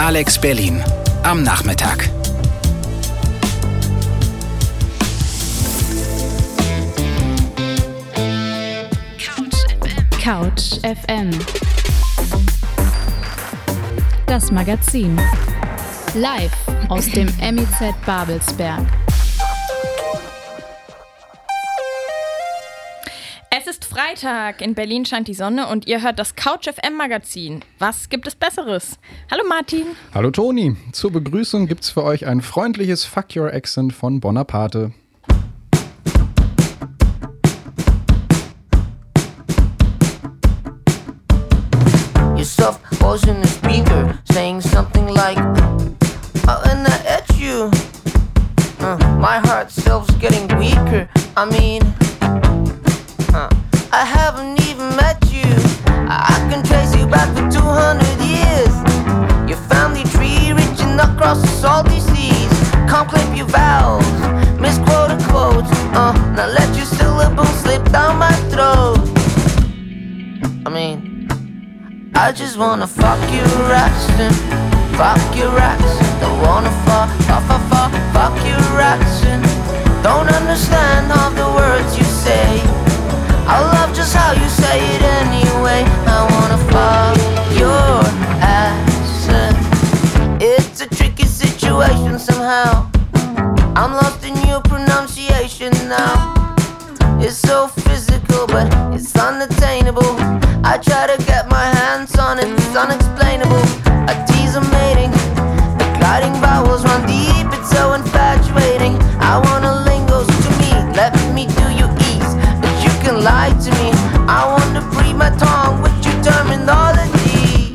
[0.00, 0.82] Alex Berlin
[1.24, 2.08] am Nachmittag.
[10.18, 11.30] Couch FM.
[14.24, 15.20] Das Magazin.
[16.14, 16.50] Live
[16.88, 18.99] aus dem MIZ Babelsberg.
[24.00, 27.62] Freitag, in Berlin scheint die Sonne und ihr hört das Couch FM Magazin.
[27.78, 28.98] Was gibt es Besseres?
[29.30, 29.88] Hallo Martin.
[30.14, 30.74] Hallo Toni.
[30.92, 34.92] Zur Begrüßung gibt's für euch ein freundliches Fuck Your Accent von Bonaparte.
[42.34, 45.36] Your soft voice in the speaker saying something like,
[46.48, 47.70] Oh, and I at you.
[48.80, 51.06] Uh, my heart self's getting weaker.
[51.36, 51.82] I mean,
[72.20, 74.36] I just wanna fuck your accent,
[74.94, 76.20] fuck your accent.
[76.20, 79.42] Don't wanna fuck, fuck, fuck, fuck, fuck your accent.
[80.02, 82.60] Don't understand half the words you say.
[83.48, 85.82] I love just how you say it anyway.
[86.06, 87.16] I wanna fuck
[87.56, 88.04] your
[88.42, 89.56] accent.
[90.42, 92.90] It's a tricky situation somehow.
[93.74, 96.34] I'm lost in your pronunciation now.
[97.18, 100.16] It's so physical, but it's unattainable.
[100.62, 101.39] I try to get
[102.30, 103.64] on it, it's unexplainable.
[104.06, 105.10] A tease a mating,
[105.82, 108.94] the gliding vowels run deep, it's so infatuating.
[109.18, 113.70] I wanna lingos to me, let me do you ease, but you can lie to
[113.82, 113.90] me.
[114.30, 114.46] I
[114.78, 117.74] to breathe my tongue with your terminology.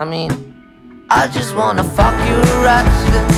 [0.00, 0.30] I mean,
[1.08, 3.30] I just wanna fuck your accent,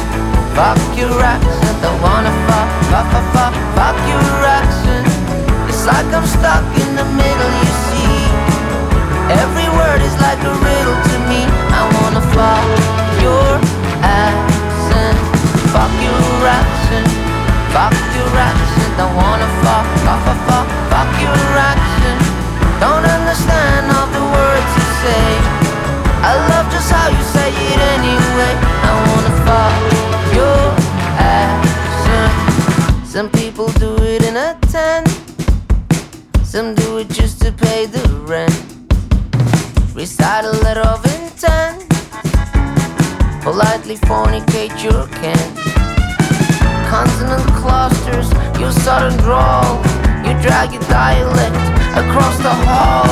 [0.57, 1.79] fuck your accent.
[1.85, 5.07] I wanna fuck, fuck, fuck, fuck, fuck your accent.
[5.69, 7.42] It's like I'm stuck in the middle,
[17.72, 17.92] fuck
[19.16, 20.68] wanna fuck, fuck, fuck, fuck.
[22.83, 25.27] Don't understand all the words you say.
[26.30, 28.55] I love just how you say it anyway.
[28.88, 29.74] I wanna fuck
[30.36, 30.62] your.
[33.06, 35.06] Some people do it in a tent.
[36.42, 38.58] Some do it just to pay the rent.
[39.94, 41.89] Recite a letter of intent.
[43.42, 45.71] Politely fornicate your can.
[46.92, 48.29] Consonant clusters,
[48.61, 49.80] you sudden drawl.
[50.29, 51.57] You drag your dialect
[51.97, 53.08] across the hall.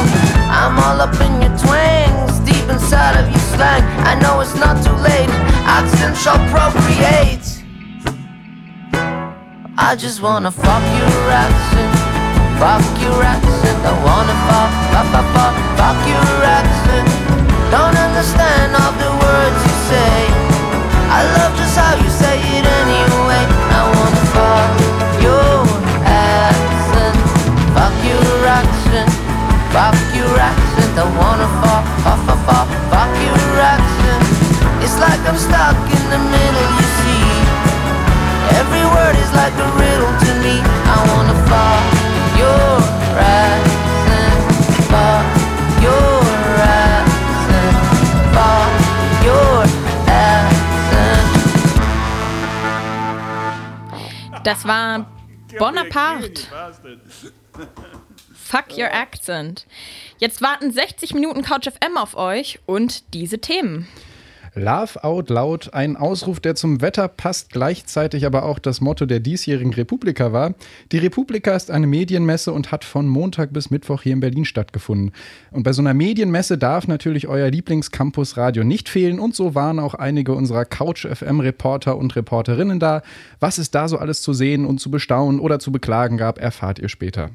[0.52, 3.82] I'm all up in your twangs, deep inside of your slang.
[4.04, 5.30] I know it's not too late.
[5.64, 7.48] Accent shall procreate.
[9.78, 11.92] I just wanna fuck your accent.
[12.60, 13.80] Fuck your accent.
[13.80, 17.08] I wanna fuck, fuck, fuck, fuck, fuck your accent.
[17.72, 20.50] Don't understand all the words you say.
[21.08, 22.09] I love just how you
[35.30, 37.22] I'm stuck in the middle, you see.
[38.58, 40.58] Every word is like a riddle to me.
[40.90, 41.86] I wanna fuck
[42.34, 42.82] your
[43.14, 44.42] accent,
[44.90, 45.22] fuck
[45.86, 46.18] your
[46.66, 47.76] accent,
[48.34, 48.70] fuck
[49.24, 49.70] your
[50.08, 51.30] accent.
[54.42, 55.06] Das war
[55.60, 56.48] Bonaparte.
[58.34, 59.68] Fuck your accent.
[60.18, 63.86] Jetzt warten 60 Minuten Couch FM auf euch und diese Themen.
[64.54, 69.20] Laugh out loud, ein Ausruf, der zum Wetter passt, gleichzeitig aber auch das Motto der
[69.20, 70.54] diesjährigen Republika war.
[70.90, 75.12] Die Republika ist eine Medienmesse und hat von Montag bis Mittwoch hier in Berlin stattgefunden.
[75.52, 79.94] Und bei so einer Medienmesse darf natürlich euer Lieblingscampus-Radio nicht fehlen und so waren auch
[79.94, 83.02] einige unserer Couch-FM-Reporter und Reporterinnen da.
[83.38, 86.80] Was es da so alles zu sehen und zu bestaunen oder zu beklagen gab, erfahrt
[86.80, 87.30] ihr später.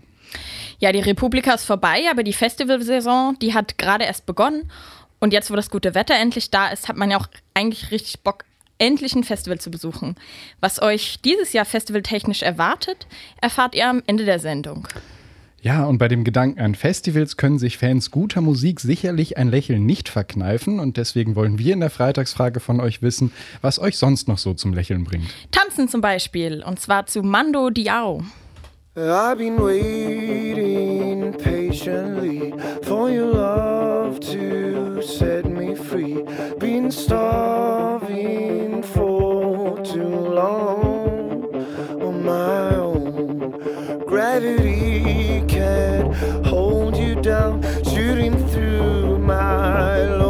[0.80, 4.70] Ja, die Republika ist vorbei, aber die Festivalsaison, die hat gerade erst begonnen.
[5.26, 7.26] Und jetzt, wo das gute Wetter endlich da ist, hat man ja auch
[7.56, 8.46] eigentlich richtig Bock,
[8.78, 10.18] endlich ein Festival zu besuchen.
[10.60, 13.08] Was euch dieses Jahr festivaltechnisch erwartet,
[13.42, 14.88] erfahrt ihr am Ende der Sendung.
[15.64, 19.88] Ja, und bei dem Gedanken an Festivals können sich Fans guter Musik sicherlich ein Lächeln
[19.88, 20.80] nicht verkneifen.
[20.80, 23.32] Und deswegen wollen wir in der Freitagsfrage von euch wissen,
[23.62, 25.26] was euch sonst noch so zum Lächeln bringt.
[25.50, 28.24] Tanzen zum Beispiel, und zwar zu Mando Diao.
[28.98, 32.54] I've been waiting patiently
[32.84, 36.24] for your love to set me free.
[36.60, 41.44] Been starving for too long
[42.02, 44.06] on my own.
[44.08, 46.16] Gravity can't
[46.46, 50.25] hold you down, shooting through my lonely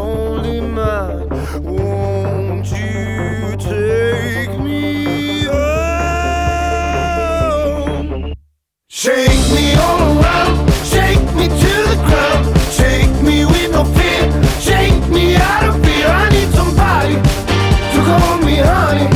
[8.98, 14.32] Shake me all around, shake me to the ground, shake me with no fear,
[14.62, 16.08] shake me out of fear.
[16.08, 19.15] I need somebody to call me honey.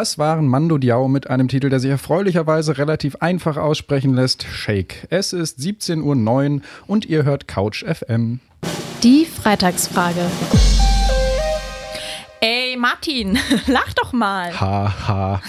[0.00, 5.06] Das waren Mando Diao mit einem Titel, der sich erfreulicherweise relativ einfach aussprechen lässt: Shake.
[5.10, 6.00] Es ist 17.09
[6.54, 8.40] Uhr und ihr hört Couch FM.
[9.02, 10.22] Die Freitagsfrage.
[12.40, 14.58] Ey, Martin, lach doch mal.
[14.58, 15.42] Haha.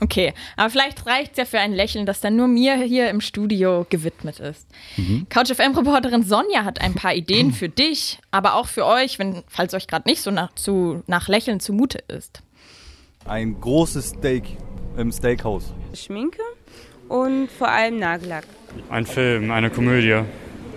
[0.00, 3.20] Okay, aber vielleicht reicht es ja für ein Lächeln, das dann nur mir hier im
[3.20, 4.66] Studio gewidmet ist.
[5.28, 9.74] Couch FM-Reporterin Sonja hat ein paar Ideen für dich, aber auch für euch, wenn, falls
[9.74, 12.42] euch gerade nicht so nach, zu, nach Lächeln zumute ist.
[13.24, 14.44] Ein großes Steak
[14.96, 15.72] im Steakhouse.
[15.94, 16.42] Schminke
[17.08, 18.44] und vor allem Nagellack.
[18.90, 20.22] Ein Film, eine Komödie.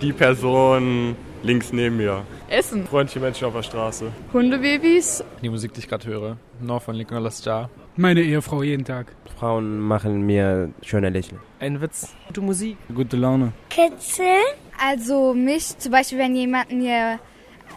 [0.00, 2.24] Die Person links neben mir.
[2.48, 2.86] Essen.
[2.86, 4.12] Freundliche Menschen auf der Straße.
[4.32, 5.24] Hundebabys.
[5.42, 6.36] Die Musik, die ich gerade höre.
[6.60, 7.68] Noch von Nicolas Jar.
[7.96, 9.06] Meine Ehefrau jeden Tag.
[9.38, 11.40] Frauen machen mir schöne Lächeln.
[11.58, 12.14] Ein Witz.
[12.28, 12.76] Gute Musik.
[12.94, 13.52] Gute Laune.
[13.70, 14.44] Kitzeln?
[14.78, 17.18] Also mich, zum Beispiel, wenn jemand mir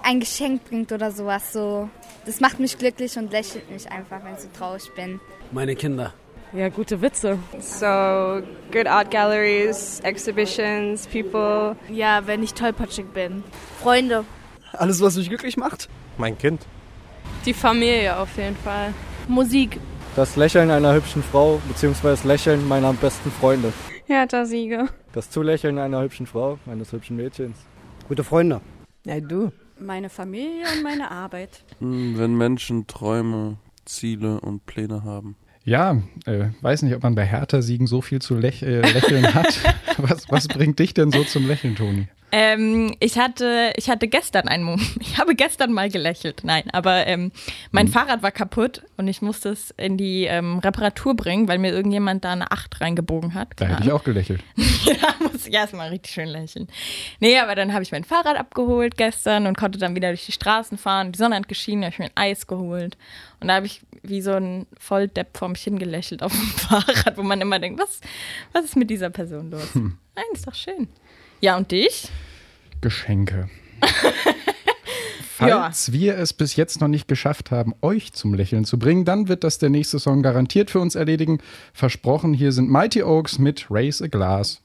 [0.03, 1.89] ein Geschenk bringt oder sowas, so.
[2.29, 5.19] Das macht mich glücklich und lächelt mich einfach, wenn ich so traurig bin.
[5.51, 6.13] Meine Kinder.
[6.53, 7.39] Ja, gute Witze.
[7.59, 11.75] So, good art galleries, exhibitions, people.
[11.91, 13.43] Ja, wenn ich tollpatschig bin.
[13.81, 14.25] Freunde.
[14.73, 15.89] Alles, was mich glücklich macht?
[16.19, 16.67] Mein Kind.
[17.47, 18.93] Die Familie auf jeden Fall.
[19.27, 19.79] Musik.
[20.15, 23.73] Das Lächeln einer hübschen Frau, beziehungsweise das Lächeln meiner besten Freunde.
[24.05, 24.87] Ja, da Siege.
[25.13, 27.57] Das Zulächeln einer hübschen Frau, eines hübschen Mädchens.
[28.07, 28.61] Gute Freunde.
[29.03, 29.51] Ja, du.
[29.79, 31.63] Meine Familie und meine Arbeit.
[31.79, 35.35] Wenn Menschen Träume, Ziele und Pläne haben.
[35.63, 39.59] Ja, äh, weiß nicht, ob man bei Hertha-Siegen so viel zu läch äh, lächeln hat.
[39.97, 42.07] was, was bringt dich denn so zum Lächeln, Toni?
[42.31, 46.41] Ähm, ich, hatte, ich hatte gestern einen Moment, ich habe gestern mal gelächelt.
[46.43, 47.31] Nein, aber ähm,
[47.71, 47.91] mein Mhm.
[47.91, 52.23] Fahrrad war kaputt und ich musste es in die ähm, Reparatur bringen, weil mir irgendjemand
[52.25, 53.49] da eine 8 reingebogen hat.
[53.55, 54.43] Da hätte ich auch gelächelt.
[54.85, 56.67] ja, muss ich erstmal richtig schön lächeln.
[57.19, 60.31] Nee, aber dann habe ich mein Fahrrad abgeholt gestern und konnte dann wieder durch die
[60.31, 61.11] Straßen fahren.
[61.11, 62.97] Die Sonne hat geschienen, habe ich mir ein Eis geholt.
[63.39, 67.23] Und da habe ich wie so ein Volldepp vor mich hingelächelt auf dem Fahrrad, wo
[67.23, 68.01] man immer denkt, was,
[68.53, 69.73] was ist mit dieser Person los?
[69.73, 69.97] Hm.
[70.15, 70.89] Nein, ist doch schön.
[71.41, 72.09] Ja, und dich?
[72.81, 73.49] Geschenke.
[75.41, 75.61] Ja.
[75.61, 79.29] Falls wir es bis jetzt noch nicht geschafft haben, euch zum Lächeln zu bringen, dann
[79.29, 81.37] wird das der nächste Song garantiert für uns erledigen.
[81.71, 84.61] Versprochen, hier sind Mighty Oaks mit Raise a Glass.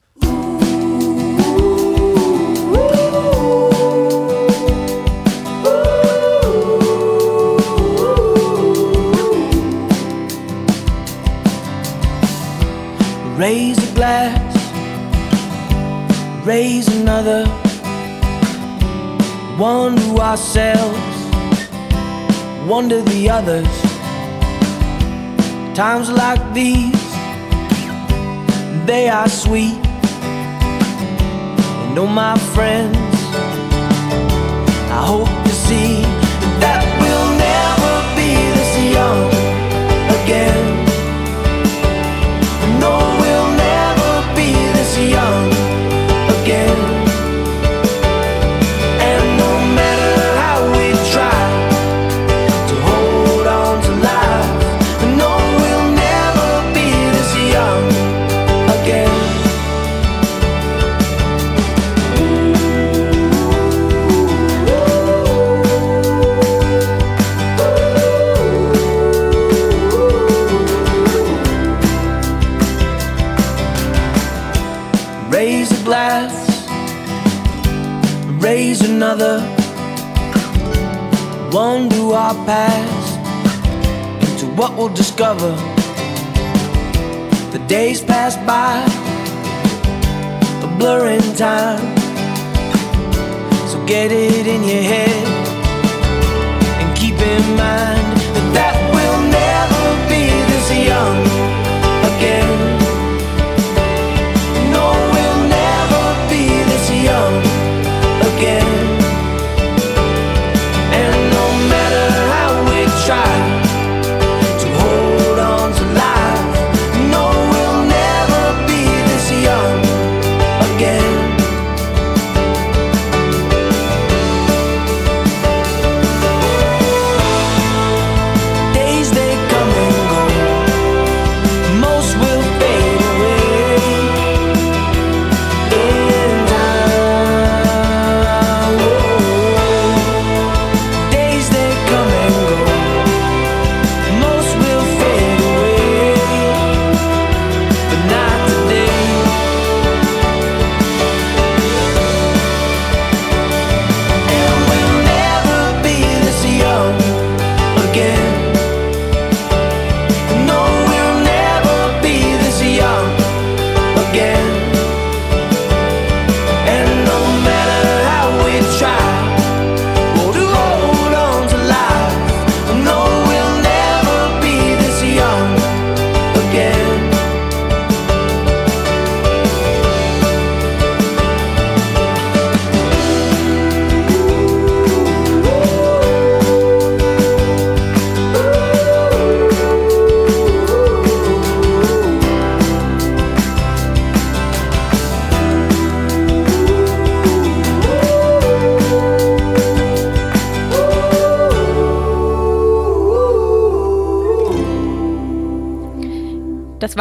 [13.37, 14.44] Raise a glass,
[16.45, 17.47] raise another.
[19.57, 20.99] One to ourselves,
[22.67, 23.67] one to the others.
[25.75, 27.15] Times like these,
[28.85, 29.83] they are sweet.
[31.87, 32.97] And oh, my friends,
[34.91, 35.44] I hope
[85.15, 85.55] discover.
[87.53, 88.83] The days pass by,
[90.61, 91.95] a blur in time.
[93.69, 95.25] So get it in your head
[96.81, 97.94] and keep in mind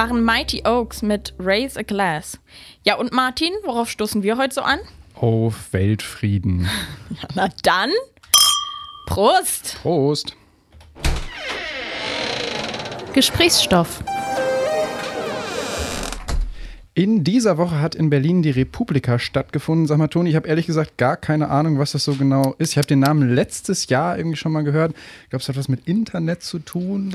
[0.04, 2.38] waren Mighty Oaks mit Raise a Glass.
[2.84, 4.78] Ja, und Martin, worauf stoßen wir heute so an?
[5.14, 6.68] Auf Weltfrieden.
[7.10, 7.90] Ja, na dann,
[9.06, 9.78] Prost!
[9.82, 10.36] Prost!
[13.14, 14.02] Gesprächsstoff.
[16.96, 19.88] In dieser Woche hat in Berlin die Republika stattgefunden.
[19.88, 22.70] Sag mal, Toni, ich habe ehrlich gesagt gar keine Ahnung, was das so genau ist.
[22.70, 24.94] Ich habe den Namen letztes Jahr irgendwie schon mal gehört.
[25.24, 27.12] Ich glaube, es hat was mit Internet zu tun.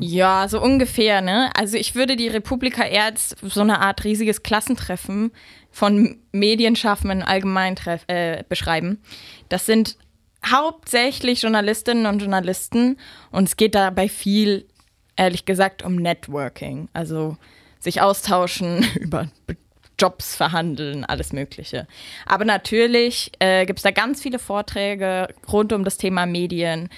[0.00, 1.50] Ja, so ungefähr, ne?
[1.58, 5.30] Also ich würde die Republika eher als so eine Art riesiges Klassentreffen
[5.70, 7.76] von Medienschaffenden allgemein
[8.08, 8.98] äh, beschreiben.
[9.48, 9.96] Das sind
[10.44, 12.98] hauptsächlich Journalistinnen und Journalisten
[13.30, 14.66] und es geht dabei viel,
[15.16, 16.90] ehrlich gesagt, um Networking.
[16.92, 17.38] Also
[17.82, 19.56] sich austauschen über be
[19.98, 21.86] Jobs verhandeln, alles Mögliche.
[22.26, 26.88] Aber natürlich äh, gibt es da ganz viele Vorträge rund um das Thema Medien.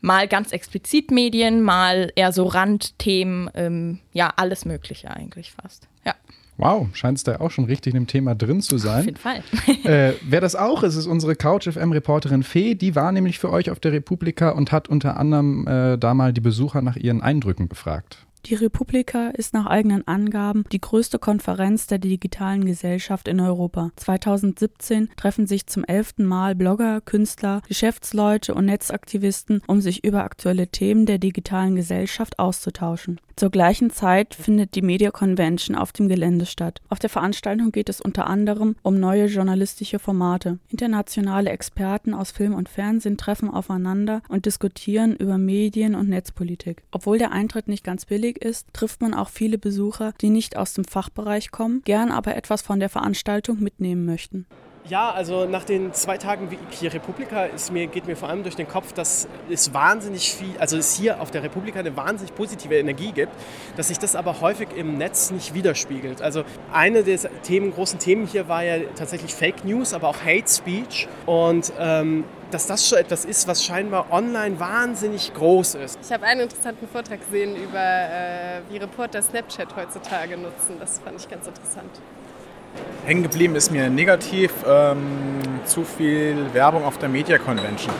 [0.00, 5.88] Mal ganz explizit Medien, mal eher so Randthemen, ähm, ja, alles Mögliche eigentlich fast.
[6.06, 6.14] Ja.
[6.56, 9.00] Wow, scheint es da auch schon richtig im Thema drin zu sein.
[9.00, 9.42] Auf jeden Fall.
[9.84, 12.74] äh, wer das auch ist, ist unsere Couch-FM-Reporterin Fee.
[12.76, 16.32] Die war nämlich für euch auf der Republika und hat unter anderem äh, da mal
[16.32, 18.24] die Besucher nach ihren Eindrücken gefragt.
[18.46, 23.90] Die Republika ist nach eigenen Angaben die größte Konferenz der digitalen Gesellschaft in Europa.
[23.96, 30.68] 2017 treffen sich zum elften Mal Blogger, Künstler, Geschäftsleute und Netzaktivisten, um sich über aktuelle
[30.68, 33.18] Themen der digitalen Gesellschaft auszutauschen.
[33.36, 36.80] Zur gleichen Zeit findet die Media Convention auf dem Gelände statt.
[36.88, 40.60] Auf der Veranstaltung geht es unter anderem um neue journalistische Formate.
[40.68, 46.84] Internationale Experten aus Film und Fernsehen treffen aufeinander und diskutieren über Medien und Netzpolitik.
[46.92, 50.74] Obwohl der Eintritt nicht ganz billig ist, trifft man auch viele Besucher, die nicht aus
[50.74, 54.46] dem Fachbereich kommen, gern aber etwas von der Veranstaltung mitnehmen möchten.
[54.86, 58.54] Ja, also nach den zwei Tagen hier Republika ist mir, geht mir vor allem durch
[58.54, 62.76] den Kopf, dass es wahnsinnig viel, also es hier auf der Republika eine wahnsinnig positive
[62.76, 63.32] Energie gibt,
[63.78, 66.20] dass sich das aber häufig im Netz nicht widerspiegelt.
[66.20, 70.52] Also eine der Themen, großen Themen hier war ja tatsächlich Fake News, aber auch Hate
[70.52, 75.98] Speech und ähm, dass das schon etwas ist, was scheinbar online wahnsinnig groß ist.
[76.02, 80.76] Ich habe einen interessanten Vortrag gesehen über, äh, wie Reporter Snapchat heutzutage nutzen.
[80.78, 81.90] Das fand ich ganz interessant.
[83.06, 87.94] Hängen geblieben ist mir negativ ähm, zu viel Werbung auf der Media Convention.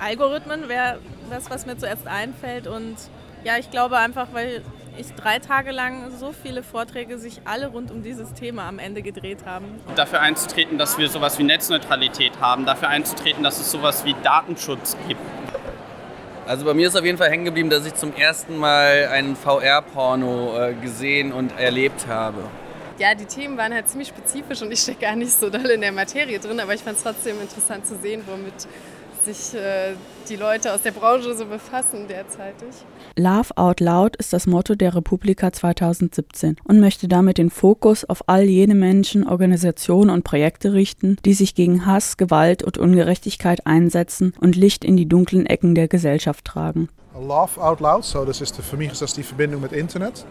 [0.00, 0.98] Algorithmen wäre
[1.30, 2.66] das, was mir zuerst einfällt.
[2.66, 2.96] Und
[3.44, 4.62] ja, ich glaube einfach, weil
[4.96, 9.02] ich drei Tage lang so viele Vorträge sich alle rund um dieses Thema am Ende
[9.02, 9.66] gedreht haben.
[9.96, 14.96] Dafür einzutreten, dass wir sowas wie Netzneutralität haben, dafür einzutreten, dass es sowas wie Datenschutz
[15.08, 15.20] gibt.
[16.46, 19.34] Also bei mir ist auf jeden Fall hängen geblieben, dass ich zum ersten Mal einen
[19.34, 22.44] VR-Porno äh, gesehen und erlebt habe.
[22.98, 25.80] Ja, die Themen waren halt ziemlich spezifisch und ich stecke gar nicht so doll in
[25.80, 28.54] der Materie drin, aber ich fand es trotzdem interessant zu sehen, womit
[29.24, 29.94] sich äh,
[30.28, 32.68] die Leute aus der Branche so befassen derzeitig.
[33.16, 38.28] Laugh Out Loud ist das Motto der Republika 2017 und möchte damit den Fokus auf
[38.28, 44.34] all jene Menschen, Organisationen und Projekte richten, die sich gegen Hass, Gewalt und Ungerechtigkeit einsetzen
[44.40, 46.88] und Licht in die dunklen Ecken der Gesellschaft tragen.
[47.18, 50.24] Laugh Out Loud, so das ist für mich ist das die Verbindung mit Internet.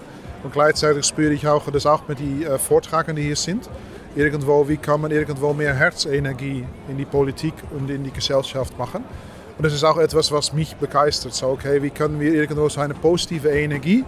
[0.43, 3.69] Und gleichzeitig spüre ich auch, das auch mit den äh, Vortragenden, die hier sind,
[4.15, 9.03] irgendwo, wie kann man irgendwo mehr Herzenergie in die Politik und in die Gesellschaft machen.
[9.57, 11.33] Und das ist auch etwas, was mich begeistert.
[11.33, 14.03] So, okay, wie können wir irgendwo so eine positive Energie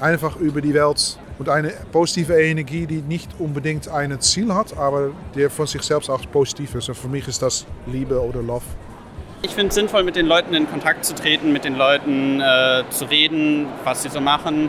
[0.00, 5.10] einfach über die Welt und eine positive Energie, die nicht unbedingt ein Ziel hat, aber
[5.34, 6.88] der von sich selbst auch positiv ist.
[6.88, 8.64] Und für mich ist das Liebe oder Love.
[9.42, 12.82] Ich finde es sinnvoll, mit den Leuten in Kontakt zu treten, mit den Leuten äh,
[12.90, 14.68] zu reden, was sie so machen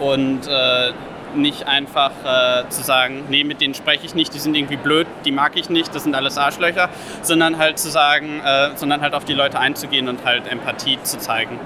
[0.00, 0.90] und äh,
[1.36, 5.06] nicht einfach äh, zu sagen, nee, mit denen spreche ich nicht, die sind irgendwie blöd,
[5.24, 6.88] die mag ich nicht, das sind alles Arschlöcher,
[7.22, 11.18] sondern halt zu sagen, äh, sondern halt auf die Leute einzugehen und halt Empathie zu
[11.18, 11.60] zeigen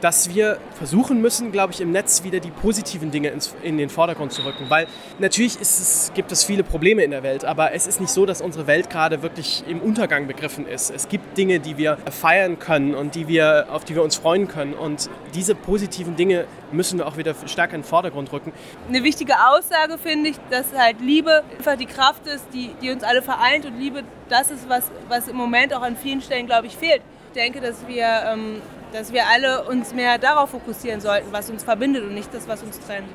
[0.00, 3.88] dass wir versuchen müssen, glaube ich, im Netz wieder die positiven Dinge ins, in den
[3.88, 4.66] Vordergrund zu rücken.
[4.68, 4.86] Weil
[5.18, 8.40] natürlich es, gibt es viele Probleme in der Welt, aber es ist nicht so, dass
[8.40, 10.90] unsere Welt gerade wirklich im Untergang begriffen ist.
[10.90, 14.48] Es gibt Dinge, die wir feiern können und die wir, auf die wir uns freuen
[14.48, 14.74] können.
[14.74, 18.52] Und diese positiven Dinge müssen wir auch wieder stärker in den Vordergrund rücken.
[18.88, 23.02] Eine wichtige Aussage finde ich, dass halt Liebe einfach die Kraft ist, die, die uns
[23.02, 23.66] alle vereint.
[23.66, 27.02] Und Liebe, das ist was, was im Moment auch an vielen Stellen, glaube ich, fehlt.
[27.28, 31.64] Ich denke, dass wir ähm, dass wir alle uns mehr darauf fokussieren sollten, was uns
[31.64, 33.08] verbindet und nicht das, was uns trennt.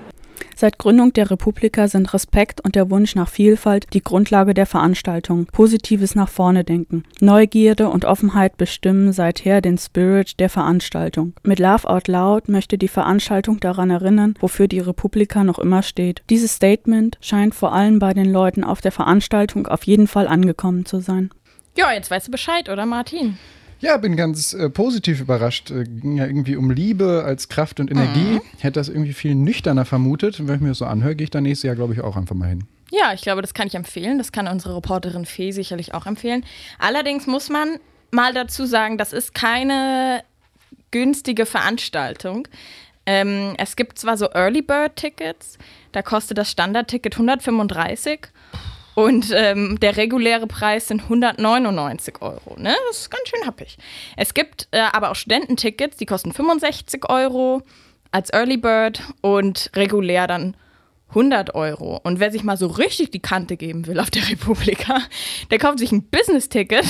[0.56, 5.48] Seit Gründung der Republika sind Respekt und der Wunsch nach Vielfalt die Grundlage der Veranstaltung.
[5.48, 7.04] Positives nach vorne denken.
[7.20, 11.34] Neugierde und Offenheit bestimmen seither den Spirit der Veranstaltung.
[11.44, 16.22] Mit Love Out Loud möchte die Veranstaltung daran erinnern, wofür die Republika noch immer steht.
[16.30, 20.86] Dieses Statement scheint vor allem bei den Leuten auf der Veranstaltung auf jeden Fall angekommen
[20.86, 21.32] zu sein.
[21.76, 23.38] Ja, jetzt weißt du Bescheid, oder Martin?
[23.84, 25.69] Ja, bin ganz äh, positiv überrascht.
[25.69, 28.36] Äh, ging ja irgendwie um Liebe als Kraft und Energie.
[28.36, 28.41] Mhm.
[28.58, 30.39] Ich hätte das irgendwie viel nüchterner vermutet.
[30.39, 32.15] Und wenn ich mir das so anhöre, gehe ich da nächstes Jahr, glaube ich, auch
[32.15, 32.63] einfach mal hin.
[32.91, 34.17] Ja, ich glaube, das kann ich empfehlen.
[34.17, 36.46] Das kann unsere Reporterin Fee sicherlich auch empfehlen.
[36.80, 37.78] Allerdings muss man
[38.12, 40.24] mal dazu sagen, das ist keine
[40.91, 42.48] günstige Veranstaltung.
[43.06, 45.58] Ähm, es gibt zwar so Early Bird Tickets,
[45.91, 48.30] da kostet das Standardticket 135
[48.95, 52.56] und ähm, der reguläre Preis sind 199 Euro.
[52.58, 52.75] Ne?
[52.88, 53.77] Das ist ganz schön happig.
[54.17, 57.63] Es gibt äh, aber auch Studententickets, die kosten 65 Euro
[58.12, 60.56] als Early Bird und regulär dann
[61.10, 61.99] 100 Euro.
[62.03, 64.99] Und wer sich mal so richtig die Kante geben will auf der Republika,
[65.51, 66.86] der kauft sich ein Business-Ticket.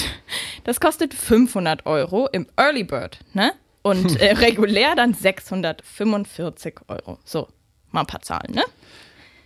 [0.64, 3.20] Das kostet 500 Euro im Early Bird.
[3.34, 3.52] Ne?
[3.82, 7.20] Und äh, regulär dann 645 Euro.
[7.24, 7.48] So,
[7.92, 8.64] mal ein paar Zahlen, ne?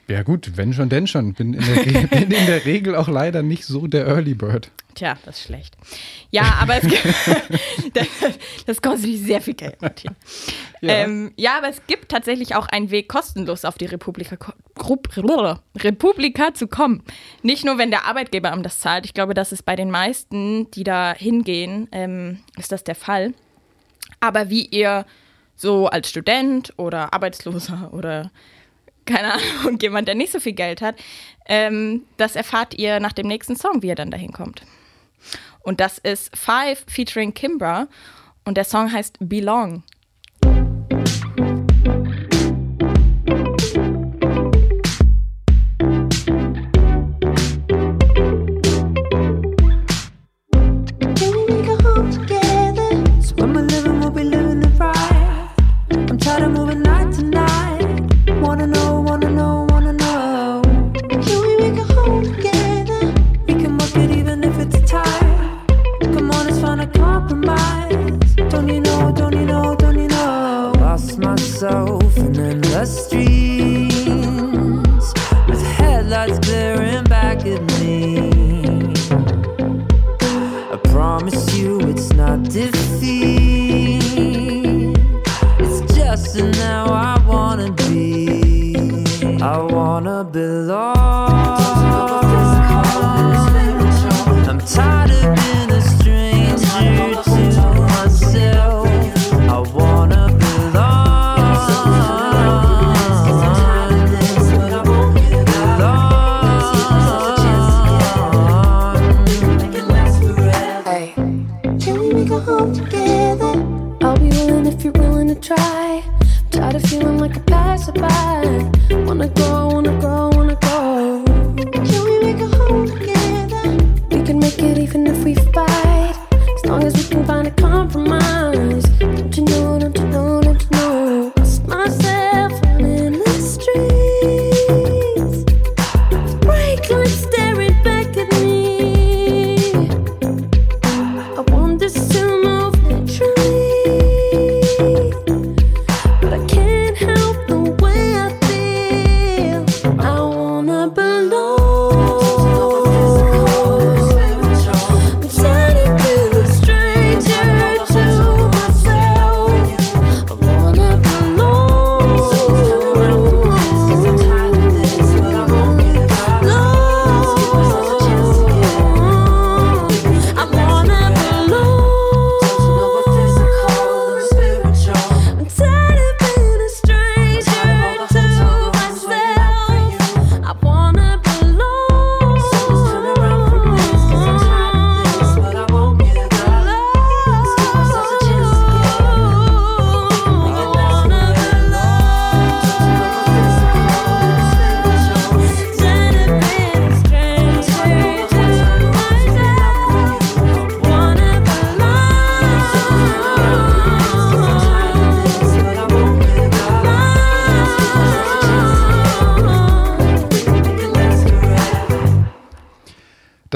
[0.08, 1.34] Ja gut, wenn schon, denn schon.
[1.34, 4.72] Bin in, der bin in der Regel auch leider nicht so der Early Bird.
[4.96, 5.76] Tja, das ist schlecht.
[6.32, 7.06] Ja, aber es gibt,
[7.94, 8.08] das,
[8.66, 10.16] das kostet mich sehr viel Geld, Martin.
[10.82, 10.94] Ja.
[10.94, 14.38] Ähm, ja, aber es gibt tatsächlich auch einen Weg, kostenlos auf die Republika,
[15.76, 17.04] Republika zu kommen.
[17.44, 19.06] Nicht nur, wenn der Arbeitgeber einem das zahlt.
[19.06, 23.34] Ich glaube, das ist bei den meisten, die da hingehen, ähm, ist das der Fall.
[24.20, 25.06] Aber wie ihr
[25.56, 28.32] so als Student oder Arbeitsloser oder
[29.08, 30.96] keine Ahnung, jemand, der nicht so viel Geld hat,
[31.48, 34.62] ähm, das erfahrt ihr nach dem nächsten Song, wie ihr dann dahin kommt.
[35.62, 37.88] Und das ist Five featuring Kimbra
[38.46, 39.84] und der Song heißt Belong.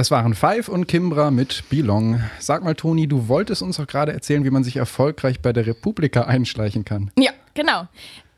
[0.02, 2.24] Das waren Five und Kimbra mit Belong.
[2.40, 5.68] Sag mal, Toni, du wolltest uns doch gerade erzählen, wie man sich erfolgreich bei der
[5.68, 7.12] Republika einschleichen kann.
[7.20, 7.88] Ja, genau.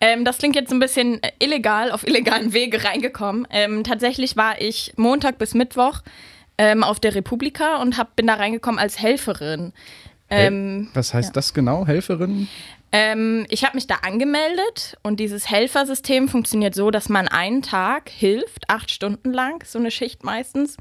[0.01, 3.47] Ähm, das klingt jetzt ein bisschen äh, illegal, auf illegalen Wege reingekommen.
[3.49, 6.01] Ähm, tatsächlich war ich Montag bis Mittwoch
[6.57, 9.71] ähm, auf der Republika und hab, bin da reingekommen als Helferin.
[10.29, 11.33] Ähm, Was heißt ja.
[11.33, 12.49] das genau, Helferin?
[12.91, 18.09] Ähm, ich habe mich da angemeldet und dieses Helfersystem funktioniert so, dass man einen Tag
[18.09, 20.75] hilft, acht Stunden lang, so eine Schicht meistens.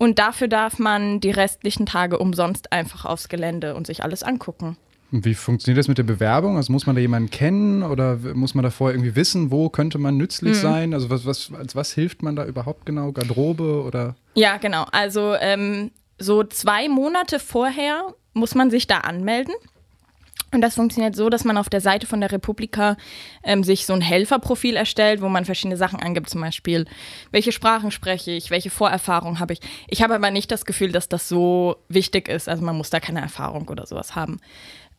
[0.00, 4.78] Und dafür darf man die restlichen Tage umsonst einfach aufs Gelände und sich alles angucken.
[5.10, 6.56] Wie funktioniert das mit der Bewerbung?
[6.56, 9.98] Also muss man da jemanden kennen oder muss man da vorher irgendwie wissen, wo könnte
[9.98, 10.62] man nützlich hm.
[10.62, 10.94] sein?
[10.94, 13.12] Also was, was, als was hilft man da überhaupt genau?
[13.12, 14.16] Garderobe oder?
[14.34, 14.86] Ja, genau.
[14.90, 19.52] Also ähm, so zwei Monate vorher muss man sich da anmelden.
[20.52, 22.96] Und das funktioniert so, dass man auf der Seite von der Republika
[23.44, 26.86] ähm, sich so ein Helferprofil erstellt, wo man verschiedene Sachen angibt, zum Beispiel,
[27.30, 29.60] welche Sprachen spreche ich, welche Vorerfahrung habe ich.
[29.86, 32.48] Ich habe aber nicht das Gefühl, dass das so wichtig ist.
[32.48, 34.40] Also man muss da keine Erfahrung oder sowas haben.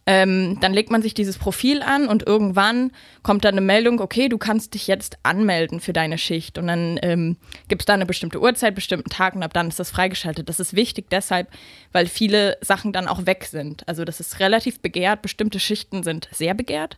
[0.08, 4.30] Ähm, dann legt man sich dieses Profil an und irgendwann kommt dann eine Meldung, okay,
[4.30, 6.58] du kannst dich jetzt anmelden für deine Schicht.
[6.58, 7.38] Und dann ähm,
[7.68, 10.50] gibt es da eine bestimmte Uhrzeit, bestimmten Tag und ab dann ist das freigeschaltet.
[10.50, 11.50] Das ist wichtig deshalb,
[11.92, 13.88] weil viele Sachen dann auch weg sind.
[13.88, 16.98] Also das ist relativ begehrt, bestimmte Schichten sind sehr begehrt.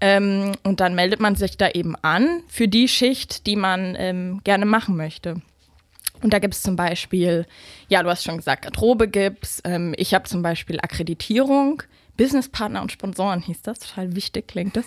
[0.00, 4.40] Ähm, und dann meldet man sich da eben an für die Schicht, die man ähm,
[4.44, 5.42] gerne machen möchte.
[6.22, 7.46] Und da gibt es zum Beispiel,
[7.88, 9.60] ja, du hast schon gesagt, Garderobe gibt's.
[9.64, 11.82] Ähm, ich habe zum Beispiel Akkreditierung.
[12.16, 14.86] Businesspartner und Sponsoren hieß das, total wichtig klingt das.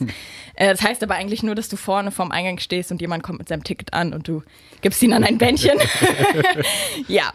[0.55, 3.37] Äh, das heißt aber eigentlich nur, dass du vorne vorm Eingang stehst und jemand kommt
[3.39, 4.41] mit seinem Ticket an und du
[4.81, 5.77] gibst ihm dann ein Bändchen.
[7.07, 7.31] ja,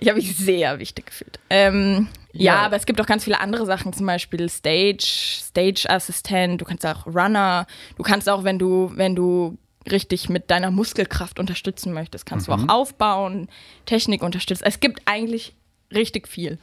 [0.00, 1.38] ich habe mich sehr wichtig gefühlt.
[1.50, 2.54] Ähm, ja.
[2.54, 2.60] ja.
[2.60, 7.06] aber es gibt auch ganz viele andere Sachen, zum Beispiel Stage, Stage-Assistent, du kannst auch
[7.06, 9.58] Runner, du kannst auch, wenn du, wenn du
[9.90, 12.66] richtig mit deiner Muskelkraft unterstützen möchtest, kannst mhm.
[12.66, 13.48] du auch aufbauen,
[13.86, 14.64] Technik unterstützen.
[14.64, 15.54] Es gibt eigentlich
[15.92, 16.58] richtig viel.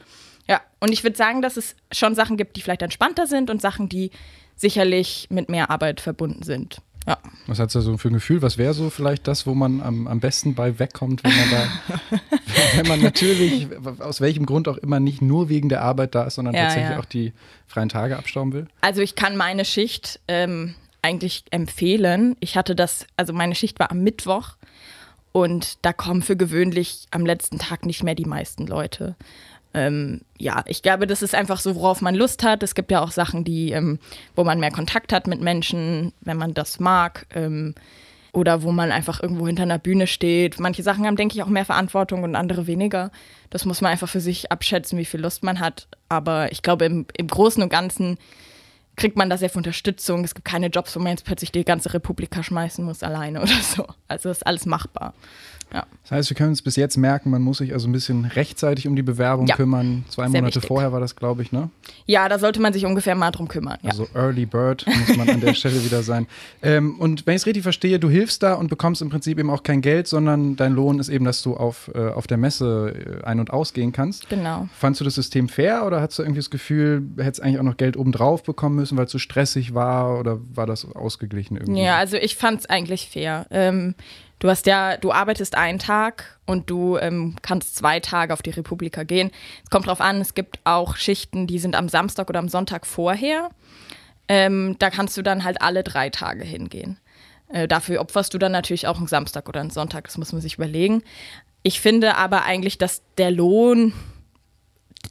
[0.48, 3.60] Ja, und ich würde sagen, dass es schon Sachen gibt, die vielleicht entspannter sind und
[3.60, 4.10] Sachen, die
[4.56, 6.80] sicherlich mit mehr Arbeit verbunden sind.
[7.06, 7.18] Ja.
[7.46, 8.42] Was hat es so für ein Gefühl?
[8.42, 12.18] Was wäre so vielleicht das, wo man am, am besten bei wegkommt, wenn man da,
[12.76, 13.68] wenn man natürlich,
[14.00, 16.90] aus welchem Grund auch immer, nicht nur wegen der Arbeit da ist, sondern ja, tatsächlich
[16.90, 17.00] ja.
[17.00, 17.32] auch die
[17.66, 18.66] freien Tage abstauben will?
[18.82, 22.36] Also ich kann meine Schicht ähm, eigentlich empfehlen.
[22.40, 24.56] Ich hatte das, also meine Schicht war am Mittwoch
[25.32, 29.16] und da kommen für gewöhnlich am letzten Tag nicht mehr die meisten Leute.
[29.72, 32.62] Ähm, ja, ich glaube, das ist einfach so, worauf man Lust hat.
[32.62, 33.98] Es gibt ja auch Sachen, die, ähm,
[34.34, 37.26] wo man mehr Kontakt hat mit Menschen, wenn man das mag.
[37.34, 37.74] Ähm,
[38.32, 40.60] oder wo man einfach irgendwo hinter einer Bühne steht.
[40.60, 43.10] Manche Sachen haben, denke ich, auch mehr Verantwortung und andere weniger.
[43.50, 45.88] Das muss man einfach für sich abschätzen, wie viel Lust man hat.
[46.08, 48.18] Aber ich glaube, im, im Großen und Ganzen
[48.96, 50.24] kriegt man da sehr viel Unterstützung.
[50.24, 53.60] Es gibt keine Jobs, wo man jetzt plötzlich die ganze Republika schmeißen muss alleine oder
[53.62, 53.86] so.
[54.06, 55.14] Also ist alles machbar.
[55.72, 55.86] Ja.
[56.02, 58.88] Das heißt, wir können es bis jetzt merken, man muss sich also ein bisschen rechtzeitig
[58.88, 60.04] um die Bewerbung ja, kümmern.
[60.08, 60.66] Zwei Monate wichtig.
[60.66, 61.70] vorher war das, glaube ich, ne?
[62.06, 63.78] Ja, da sollte man sich ungefähr mal drum kümmern.
[63.82, 63.90] Ja.
[63.90, 66.26] Also Early Bird muss man an der Stelle wieder sein.
[66.62, 69.50] Ähm, und wenn ich es richtig verstehe, du hilfst da und bekommst im Prinzip eben
[69.50, 73.20] auch kein Geld, sondern dein Lohn ist eben, dass du auf, äh, auf der Messe
[73.22, 74.28] äh, ein- und ausgehen kannst.
[74.28, 74.68] Genau.
[74.76, 77.76] Fandst du das System fair oder hast du irgendwie das Gefühl, hättest eigentlich auch noch
[77.76, 81.82] Geld obendrauf bekommen müssen, weil es so stressig war oder war das ausgeglichen irgendwie?
[81.82, 83.46] Ja, also ich fand es eigentlich fair.
[83.50, 83.94] Ähm,
[84.40, 88.50] Du hast ja, du arbeitest einen Tag und du ähm, kannst zwei Tage auf die
[88.50, 89.30] Republika gehen.
[89.62, 92.86] Es kommt drauf an, es gibt auch Schichten, die sind am Samstag oder am Sonntag
[92.86, 93.50] vorher.
[94.28, 96.98] Ähm, da kannst du dann halt alle drei Tage hingehen.
[97.48, 100.40] Äh, dafür opferst du dann natürlich auch einen Samstag oder einen Sonntag, das muss man
[100.40, 101.02] sich überlegen.
[101.62, 103.92] Ich finde aber eigentlich, dass der Lohn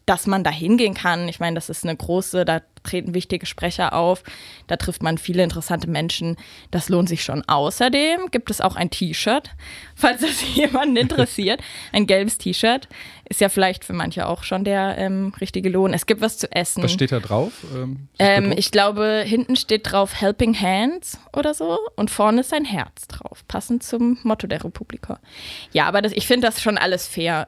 [0.10, 1.28] dass man da hingehen kann.
[1.28, 4.24] Ich meine, das ist eine große, da treten wichtige Sprecher auf,
[4.66, 6.36] da trifft man viele interessante Menschen.
[6.72, 7.44] Das lohnt sich schon.
[7.48, 9.52] Außerdem gibt es auch ein T-Shirt,
[9.96, 11.62] falls das jemanden interessiert.
[11.92, 12.88] Ein gelbes T-Shirt
[13.26, 15.94] ist ja vielleicht für manche auch schon der ähm, richtige Lohn.
[15.94, 16.82] Es gibt was zu essen.
[16.82, 17.52] Was steht da drauf?
[17.76, 22.66] Ähm, ähm, ich glaube, hinten steht drauf Helping Hands oder so und vorne ist ein
[22.66, 25.20] Herz drauf, passend zum Motto der Republika.
[25.72, 27.48] Ja, aber das, ich finde das schon alles fair.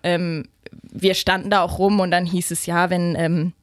[0.71, 3.53] Wir standen da auch rum und dann hieß es ja, wenn, ähm,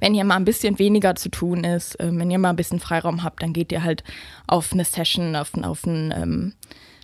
[0.00, 2.80] wenn hier mal ein bisschen weniger zu tun ist, äh, wenn ihr mal ein bisschen
[2.80, 4.04] Freiraum habt, dann geht ihr halt
[4.46, 6.52] auf eine Session, auf, auf einen ähm,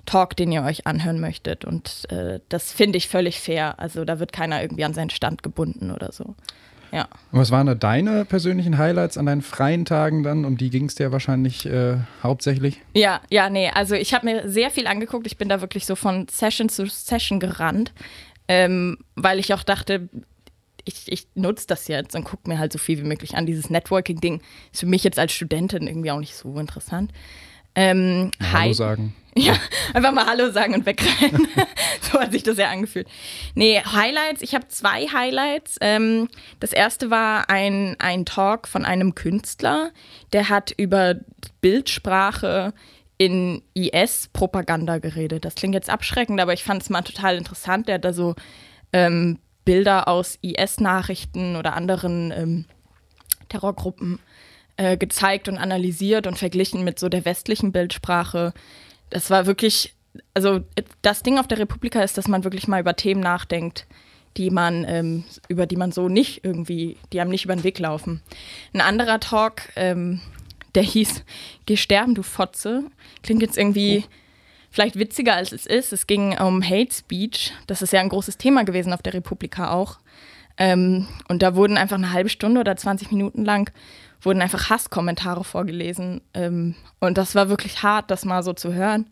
[0.06, 1.64] Talk, den ihr euch anhören möchtet.
[1.64, 3.78] Und äh, das finde ich völlig fair.
[3.78, 6.34] Also da wird keiner irgendwie an seinen Stand gebunden oder so.
[6.92, 7.06] Ja.
[7.30, 10.44] Und was waren da deine persönlichen Highlights an deinen freien Tagen dann?
[10.44, 12.80] Um die ging es dir wahrscheinlich äh, hauptsächlich?
[12.94, 13.70] Ja, ja, nee.
[13.72, 15.26] Also ich habe mir sehr viel angeguckt.
[15.26, 17.92] Ich bin da wirklich so von Session zu Session gerannt
[18.50, 20.08] ähm, weil ich auch dachte,
[20.84, 23.46] ich, ich nutze das jetzt und gucke mir halt so viel wie möglich an.
[23.46, 27.12] Dieses Networking-Ding ist für mich jetzt als Studentin irgendwie auch nicht so interessant.
[27.76, 29.14] Ähm, Hallo sagen.
[29.36, 29.54] Ja,
[29.94, 31.46] einfach mal Hallo sagen und wegrennen.
[32.00, 33.06] so hat sich das ja angefühlt.
[33.54, 35.76] Nee, Highlights, ich habe zwei Highlights.
[35.80, 39.92] Ähm, das erste war ein, ein Talk von einem Künstler,
[40.32, 41.14] der hat über
[41.60, 42.74] Bildsprache
[43.20, 45.44] in IS-Propaganda geredet.
[45.44, 47.86] Das klingt jetzt abschreckend, aber ich fand es mal total interessant.
[47.86, 48.34] Der hat da so
[48.94, 52.64] ähm, Bilder aus IS-Nachrichten oder anderen ähm,
[53.50, 54.20] Terrorgruppen
[54.78, 58.54] äh, gezeigt und analysiert und verglichen mit so der westlichen Bildsprache.
[59.10, 59.92] Das war wirklich,
[60.32, 60.60] also
[61.02, 63.86] das Ding auf der Republika ist, dass man wirklich mal über Themen nachdenkt,
[64.38, 67.78] die man, ähm, über die man so nicht irgendwie, die einem nicht über den Weg
[67.80, 68.22] laufen.
[68.72, 70.22] Ein anderer Talk, ähm,
[70.74, 71.24] der hieß
[71.66, 72.84] Geh sterben, du Fotze.
[73.22, 74.04] Klingt jetzt irgendwie
[74.70, 75.92] vielleicht witziger, als es ist.
[75.92, 77.52] Es ging um Hate Speech.
[77.66, 79.98] Das ist ja ein großes Thema gewesen auf der Republika auch.
[80.56, 83.72] Ähm, und da wurden einfach eine halbe Stunde oder 20 Minuten lang
[84.22, 86.20] wurden einfach Hasskommentare vorgelesen.
[86.34, 89.08] Ähm, und das war wirklich hart, das mal so zu hören.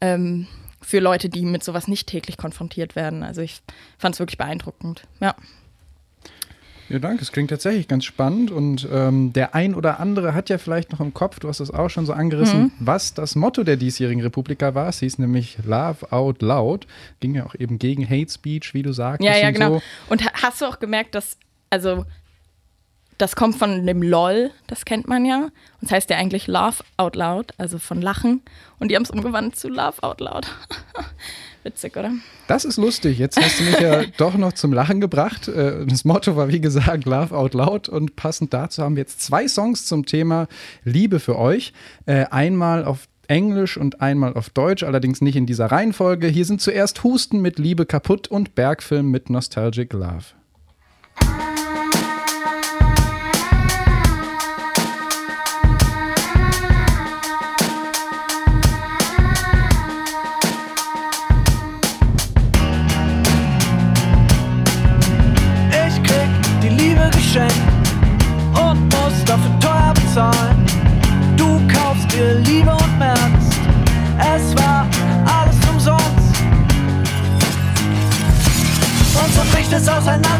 [0.00, 0.46] Ähm,
[0.80, 3.22] für Leute, die mit sowas nicht täglich konfrontiert werden.
[3.22, 3.60] Also ich
[3.98, 5.02] fand es wirklich beeindruckend.
[5.20, 5.34] Ja.
[6.88, 7.22] Ja, danke.
[7.22, 8.50] Es klingt tatsächlich ganz spannend.
[8.50, 11.70] Und ähm, der ein oder andere hat ja vielleicht noch im Kopf, du hast das
[11.70, 12.72] auch schon so angerissen, mhm.
[12.80, 14.88] was das Motto der diesjährigen Republika war.
[14.88, 16.86] Es hieß nämlich Love Out Loud.
[17.20, 19.22] Ging ja auch eben gegen Hate Speech, wie du sagst.
[19.22, 19.74] Ja, ja, genau.
[19.74, 19.82] So.
[20.08, 21.36] Und hast du auch gemerkt, dass,
[21.70, 22.04] also
[23.18, 25.44] Das kommt von dem LOL, das kennt man ja.
[25.46, 28.42] Und das heißt ja eigentlich Laugh Out Loud, also von Lachen.
[28.78, 30.46] Und die haben es umgewandelt zu Laugh Out Loud.
[31.68, 32.12] Witzig, oder?
[32.46, 33.18] Das ist lustig.
[33.18, 35.48] Jetzt hast du mich ja doch noch zum Lachen gebracht.
[35.48, 37.90] Äh, Das Motto war, wie gesagt, Laugh Out Loud.
[37.90, 40.48] Und passend dazu haben wir jetzt zwei Songs zum Thema
[40.82, 41.74] Liebe für euch.
[42.06, 46.28] Äh, Einmal auf Englisch und einmal auf Deutsch, allerdings nicht in dieser Reihenfolge.
[46.28, 50.24] Hier sind zuerst Husten mit Liebe kaputt und Bergfilm mit Nostalgic Love.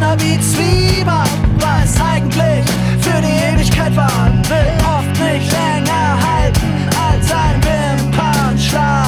[0.08, 2.64] Auseinander wie Zwieback, weil es eigentlich
[3.00, 4.30] für die Ewigkeit war.
[4.48, 9.07] Will oft nicht länger halten als ein Wimpernschlag.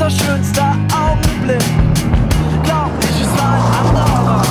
[0.00, 1.64] Unser schönster Augenblick?
[2.62, 4.42] Glaub ich, es war ein anderer.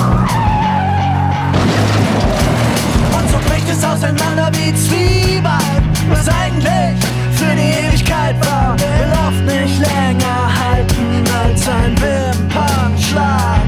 [3.16, 6.98] Und so bricht es auseinander wie Zwiebeln, was eigentlich
[7.32, 8.76] für die Ewigkeit war.
[8.78, 13.62] Will oft nicht länger halten als ein Wimpernschlag.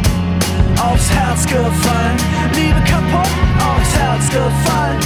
[0.83, 2.19] Aufs Herz gefallen,
[2.55, 5.00] Liebe kaputt, aufs Herz gefallen,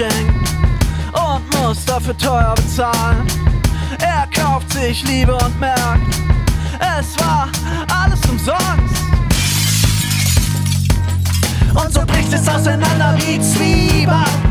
[0.00, 0.50] Liebe geschenkt
[1.12, 3.26] und muss dafür teuer bezahlen.
[3.98, 6.14] Er kauft sich Liebe und merkt,
[6.98, 7.48] es war
[8.02, 9.02] alles umsonst.
[11.74, 14.49] Und so bricht es auseinander wie Zwieback,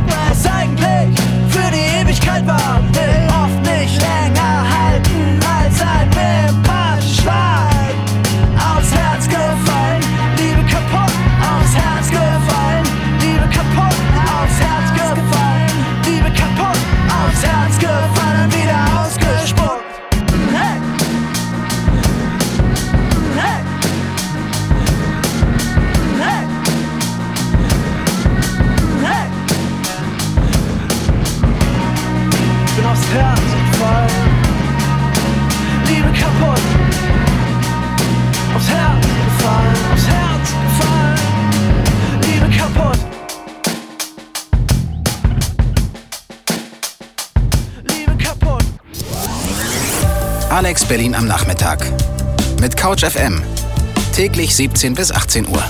[50.85, 51.85] Berlin am Nachmittag.
[52.61, 53.41] Mit Couch FM.
[54.13, 55.63] Täglich 17 bis 18 Uhr.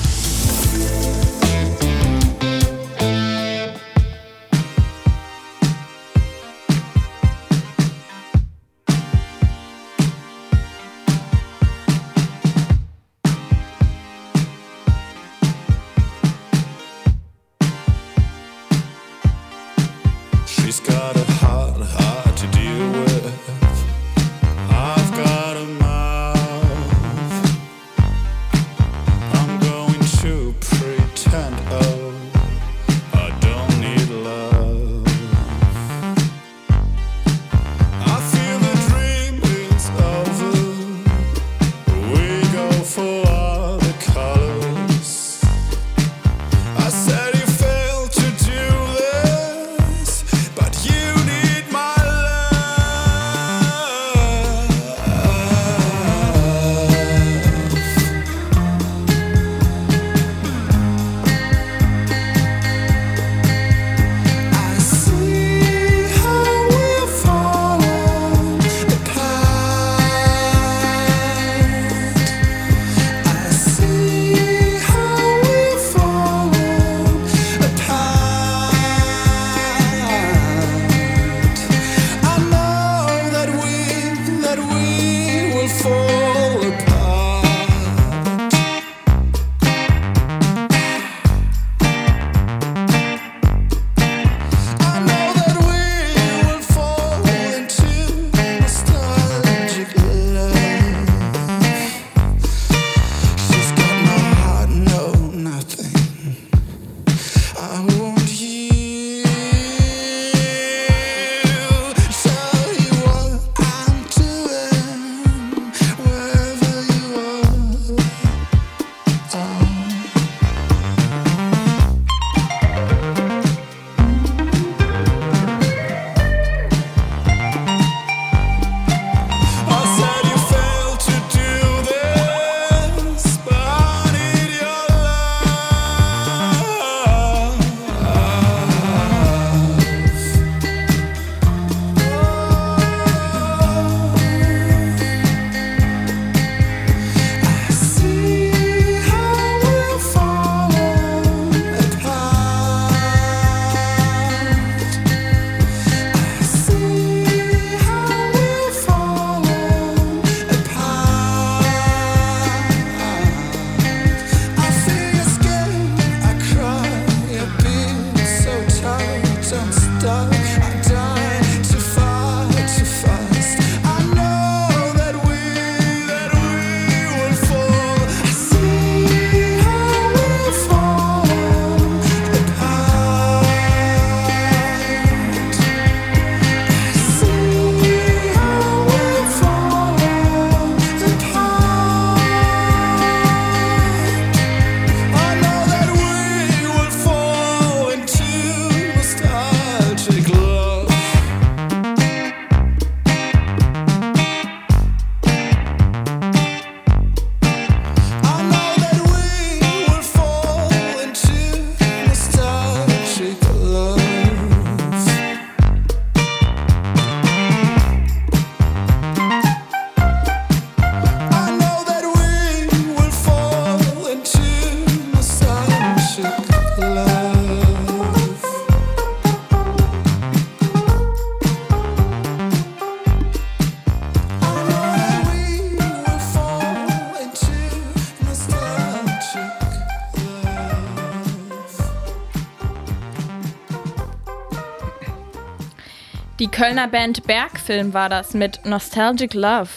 [246.60, 249.70] Kölner Band Bergfilm war das mit Nostalgic Love.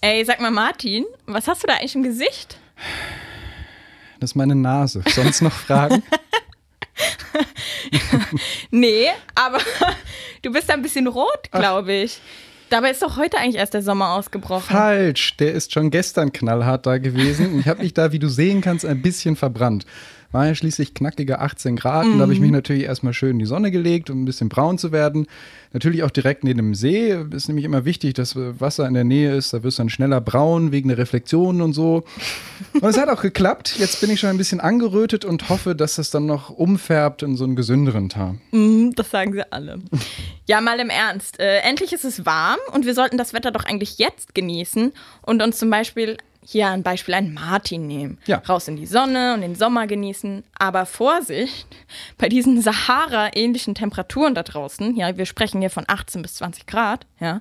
[0.00, 2.58] Ey, sag mal Martin, was hast du da eigentlich im Gesicht?
[4.18, 5.04] Das ist meine Nase.
[5.06, 6.02] Sonst noch Fragen?
[8.72, 9.06] nee,
[9.36, 9.60] aber
[10.42, 12.20] du bist ein bisschen rot, glaube ich.
[12.70, 14.66] Dabei ist doch heute eigentlich erst der Sommer ausgebrochen.
[14.66, 17.60] Falsch, der ist schon gestern knallhart da gewesen.
[17.60, 19.86] Ich habe mich da, wie du sehen kannst, ein bisschen verbrannt.
[20.32, 23.38] War ja schließlich knackige 18 Grad und da habe ich mich natürlich erstmal schön in
[23.40, 25.26] die Sonne gelegt, um ein bisschen braun zu werden.
[25.72, 27.16] Natürlich auch direkt neben dem See.
[27.32, 29.52] Ist nämlich immer wichtig, dass Wasser in der Nähe ist.
[29.52, 32.04] Da wirst du dann schneller braun wegen der Reflexionen und so.
[32.74, 33.76] Und es hat auch geklappt.
[33.78, 37.36] Jetzt bin ich schon ein bisschen angerötet und hoffe, dass das dann noch umfärbt in
[37.36, 38.40] so einen gesünderen Ton.
[38.52, 39.80] Mhm, das sagen sie alle.
[40.46, 41.40] Ja, mal im Ernst.
[41.40, 45.42] Äh, endlich ist es warm und wir sollten das Wetter doch eigentlich jetzt genießen und
[45.42, 48.18] uns zum Beispiel hier ein Beispiel einen Martin nehmen.
[48.26, 48.38] Ja.
[48.38, 50.42] Raus in die Sonne und den Sommer genießen.
[50.58, 51.66] Aber Vorsicht,
[52.18, 57.06] bei diesen Sahara-ähnlichen Temperaturen da draußen, ja, wir sprechen hier von 18 bis 20 Grad,
[57.20, 57.40] ja,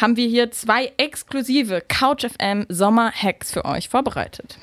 [0.00, 4.56] haben wir hier zwei exklusive Couch FM Sommer-Hacks für euch vorbereitet.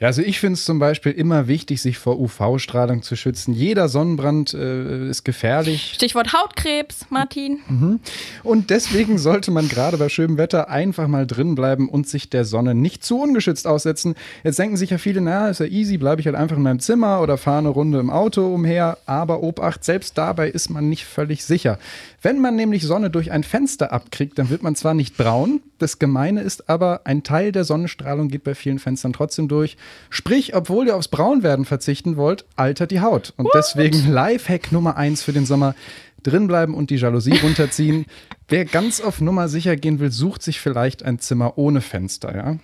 [0.00, 3.54] Ja, also ich finde es zum Beispiel immer wichtig, sich vor UV-Strahlung zu schützen.
[3.54, 5.92] Jeder Sonnenbrand äh, ist gefährlich.
[5.94, 7.60] Stichwort Hautkrebs, Martin.
[7.68, 8.00] Mhm.
[8.42, 12.44] Und deswegen sollte man gerade bei schönem Wetter einfach mal drin bleiben und sich der
[12.44, 14.16] Sonne nicht zu ungeschützt aussetzen.
[14.42, 16.80] Jetzt denken sich ja viele, na, ist ja easy, bleibe ich halt einfach in meinem
[16.80, 18.98] Zimmer oder fahre eine Runde im Auto umher.
[19.06, 21.78] Aber Obacht, selbst dabei ist man nicht völlig sicher.
[22.24, 25.98] Wenn man nämlich Sonne durch ein Fenster abkriegt, dann wird man zwar nicht braun, das
[25.98, 29.76] Gemeine ist aber, ein Teil der Sonnenstrahlung geht bei vielen Fenstern trotzdem durch.
[30.08, 33.34] Sprich, obwohl ihr aufs Braunwerden verzichten wollt, altert die Haut.
[33.36, 33.54] Und What?
[33.54, 35.74] deswegen Lifehack Nummer eins für den Sommer.
[36.22, 38.06] Drinbleiben und die Jalousie runterziehen.
[38.48, 42.56] Wer ganz auf Nummer sicher gehen will, sucht sich vielleicht ein Zimmer ohne Fenster, ja?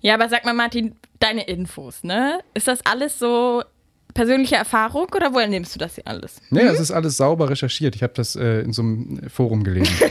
[0.00, 2.40] Ja, aber sag mal, Martin, deine Infos, ne?
[2.54, 3.62] Ist das alles so
[4.14, 6.40] persönliche Erfahrung oder woher nimmst du das hier alles?
[6.50, 7.96] Nee, es ist alles sauber recherchiert.
[7.96, 9.94] Ich habe das äh, in so einem Forum gelesen.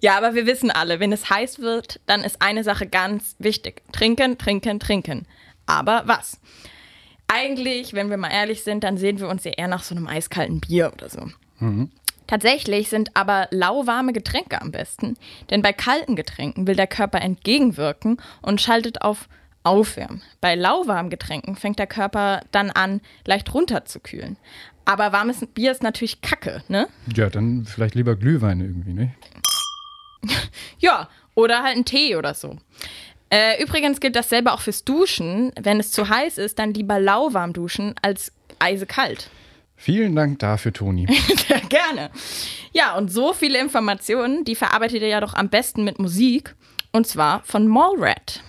[0.00, 3.82] Ja, aber wir wissen alle, wenn es heiß wird, dann ist eine Sache ganz wichtig.
[3.92, 5.26] Trinken, trinken, trinken.
[5.66, 6.38] Aber was?
[7.26, 10.06] Eigentlich, wenn wir mal ehrlich sind, dann sehen wir uns ja eher nach so einem
[10.06, 11.28] eiskalten Bier oder so.
[11.58, 11.90] Mhm.
[12.26, 15.16] Tatsächlich sind aber lauwarme Getränke am besten,
[15.50, 19.28] denn bei kalten Getränken will der Körper entgegenwirken und schaltet auf
[19.62, 20.22] Aufwärmen.
[20.40, 24.36] Bei lauwarmen Getränken fängt der Körper dann an, leicht runterzukühlen.
[24.84, 26.88] Aber warmes Bier ist natürlich Kacke, ne?
[27.14, 29.14] Ja, dann vielleicht lieber Glühwein irgendwie, ne?
[30.78, 32.56] Ja, oder halt ein Tee oder so.
[33.30, 35.52] Äh, übrigens gilt dasselbe auch fürs Duschen.
[35.60, 39.30] Wenn es zu heiß ist, dann lieber lauwarm duschen als eisekalt.
[39.76, 41.06] Vielen Dank dafür, Toni.
[41.46, 42.10] Sehr gerne.
[42.72, 46.56] Ja, und so viele Informationen, die verarbeitet ihr ja doch am besten mit Musik.
[46.90, 48.42] Und zwar von Mallrat.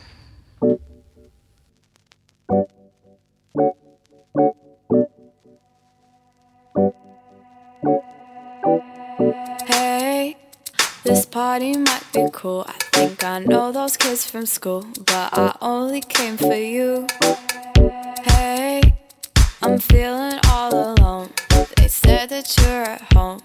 [9.68, 10.36] Hey,
[11.04, 12.66] this party might be cool.
[12.68, 17.06] I think I know those kids from school, but I only came for you.
[18.24, 18.95] Hey,
[19.62, 21.30] I'm feeling all alone.
[21.78, 23.41] They said that you're at home.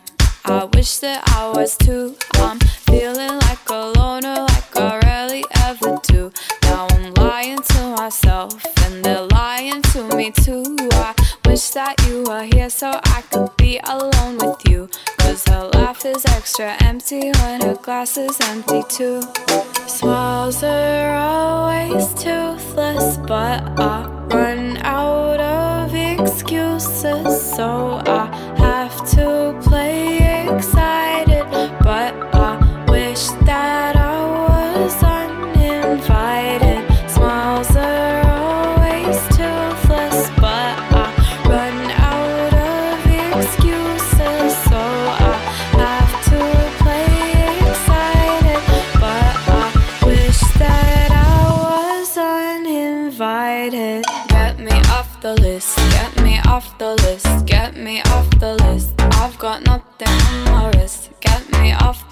[0.46, 2.16] I wish that I was too.
[2.36, 6.32] I'm feeling like a loner, like I rarely ever do.
[6.62, 8.54] Now I'm lying to myself,
[10.16, 10.64] me too.
[10.92, 11.14] I
[11.46, 14.88] wish that you were here so I could be alone with you.
[15.18, 19.22] Cause her laugh is extra empty when her glass is empty too.
[19.86, 28.26] Smiles are always toothless, but I run out of excuses, so I
[28.58, 30.23] have to play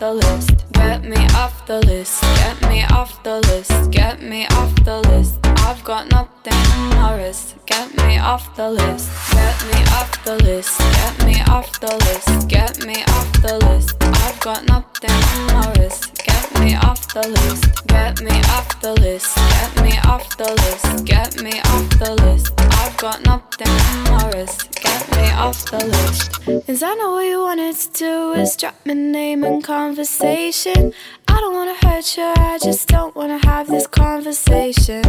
[0.02, 4.74] the list, get me off the list, get me off the list, get me off
[4.84, 5.38] the list.
[5.44, 7.54] I've got nothing on my wrist.
[7.66, 12.48] Get me off the list, get me off the list, get me off the list,
[12.48, 13.94] get me off the list.
[14.02, 16.21] I've got nothing on my wrist.
[16.62, 21.04] Get me off the list, get me off the list, get me off the list,
[21.04, 22.52] get me off the list.
[22.56, 24.70] I've got nothing on my.
[24.80, 26.68] Get me off the list.
[26.68, 28.32] Is that not what you wanted to do?
[28.34, 30.92] Is drop my name in conversation?
[31.26, 35.02] I don't wanna hurt you, I just don't wanna have this conversation.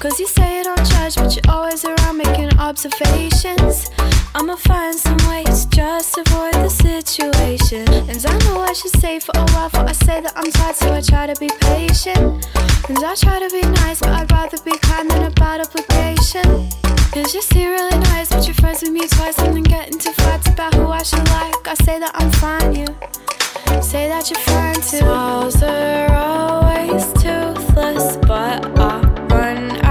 [0.00, 3.90] Cause you say you don't judge, but you're always around making observations.
[4.32, 7.88] I'ma find some ways just to avoid the situation.
[8.08, 10.76] And I know I should say for a while, for I say that I'm tired,
[10.76, 12.46] so I try to be patient.
[12.88, 16.70] And I try to be nice, but I'd rather be kind than a bad obligation.
[17.10, 20.12] Cause you see really nice, but you're friends with me twice and then get into
[20.12, 21.66] fights about who I should like.
[21.66, 22.86] I say that I'm fine, you
[23.82, 24.98] say that you're fine too.
[24.98, 29.87] Smiles are always toothless, but I run out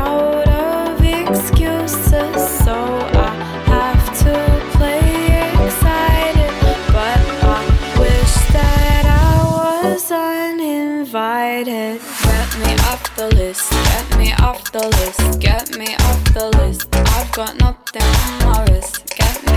[11.58, 12.02] uninvited.
[12.24, 16.88] Get me off the list, get me off the list, get me off the list.
[16.94, 18.47] I've got nothing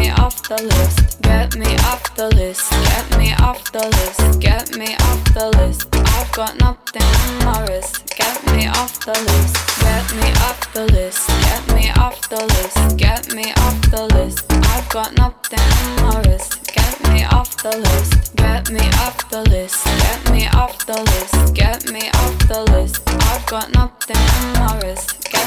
[0.01, 4.77] me off the list, get me off the list, get me off the list, get
[4.77, 5.89] me off the list.
[5.95, 8.07] I've got nothing on my wrist.
[8.17, 12.97] Get me off the list, get me off the list, get me off the list,
[12.97, 14.45] get me off the list.
[14.75, 16.51] I've got nothing on my wrist.
[16.77, 21.55] Get me off the list, get me off the list, get me off the list,
[21.55, 23.03] get me off the list.
[23.33, 25.31] I've got nothing on my wrist.
[25.31, 25.40] Get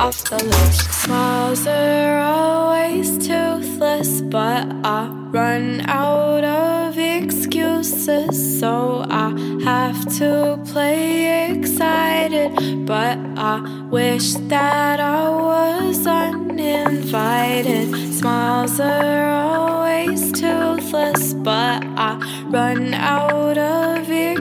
[0.00, 0.90] off the list.
[1.02, 9.28] Smiles are always toothless, but I run out of excuses, so I
[9.62, 12.86] have to play excited.
[12.86, 17.86] But I wish that I was uninvited.
[18.14, 22.16] Smiles are always toothless, but I
[22.48, 24.39] run out of excuses,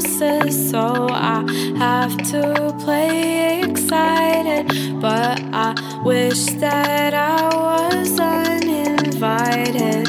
[0.00, 1.44] so I
[1.76, 4.66] have to play excited.
[5.00, 5.74] But I
[6.04, 10.06] wish that I was uninvited.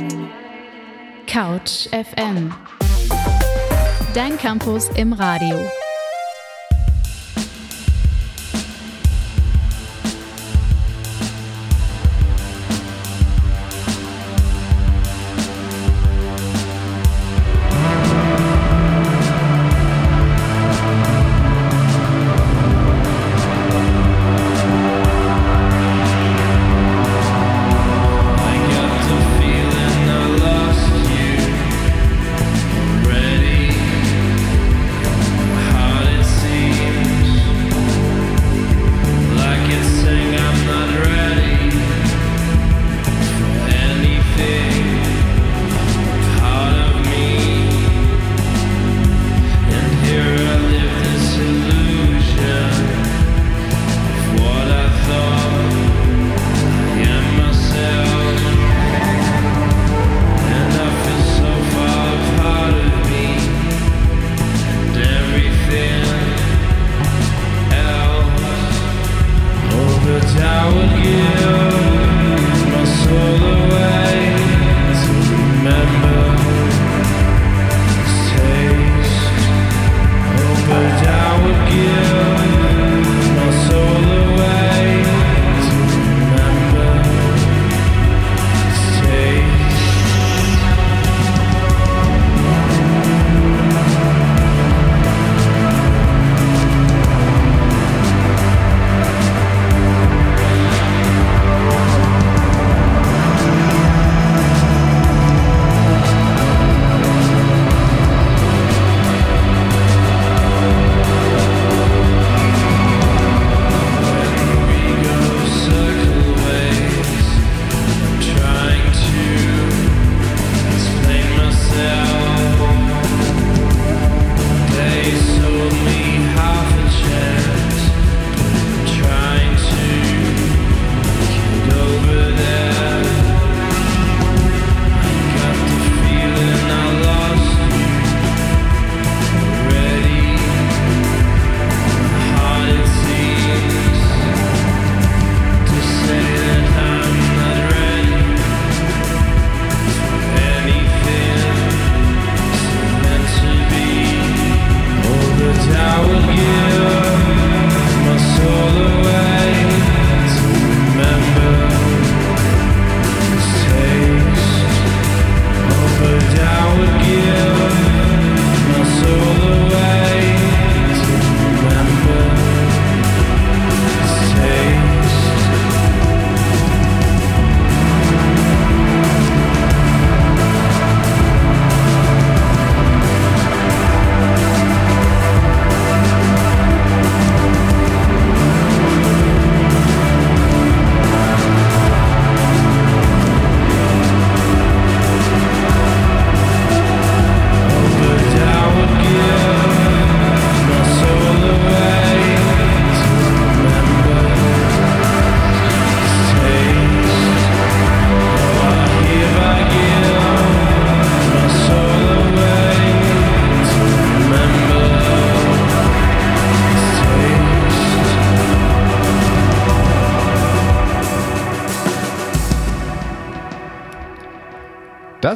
[1.25, 2.53] Couch FM.
[4.13, 5.69] Dein Campus im Radio.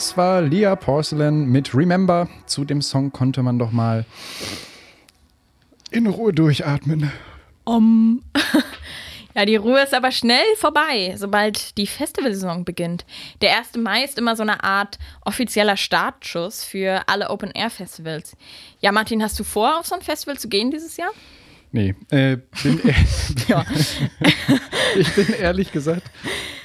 [0.04, 2.28] Das war Leah Porcelain mit Remember.
[2.46, 4.06] Zu dem Song konnte man doch mal
[5.92, 7.10] in Ruhe durchatmen.
[7.64, 8.22] Um.
[9.34, 13.06] ja, die Ruhe ist aber schnell vorbei, sobald die Festivalsaison beginnt.
[13.42, 13.78] Der 1.
[13.78, 18.36] Mai ist immer so eine Art offizieller Startschuss für alle Open-Air-Festivals.
[18.82, 21.12] Ja, Martin, hast du vor, auf so ein Festival zu gehen dieses Jahr?
[21.74, 22.80] Nee, äh, bin,
[23.48, 23.66] ja.
[24.96, 26.04] ich bin ehrlich gesagt